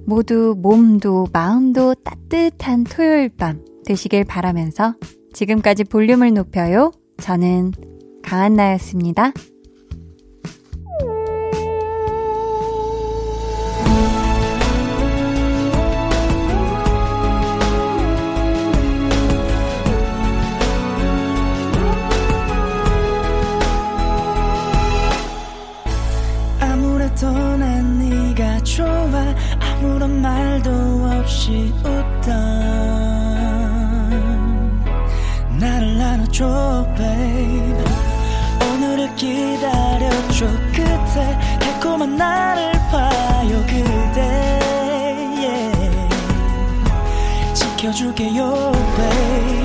모두 0.04 0.56
몸도 0.58 1.28
마음도 1.32 1.94
따뜻한 1.94 2.84
토요일 2.84 3.28
밤 3.28 3.64
되시길 3.86 4.24
바라면서 4.24 4.94
지금까지 5.32 5.84
볼륨을 5.84 6.34
높여요. 6.34 6.90
저는 7.18 7.72
강한나였습니다. 8.24 9.32
좋아. 28.78 28.86
아무런 29.58 30.22
말도 30.22 30.70
없이 30.70 31.74
웃던 31.78 32.30
나를 35.58 36.00
안아줘 36.00 36.86
babe. 36.96 37.84
오늘을 38.70 39.16
기다려줘 39.16 40.46
끝에 40.76 41.58
달콤한 41.58 42.16
나를 42.16 42.70
봐요 42.92 43.64
그대. 43.66 44.20
Yeah. 45.40 46.08
지켜줄게요 47.54 48.72
babe 48.96 49.57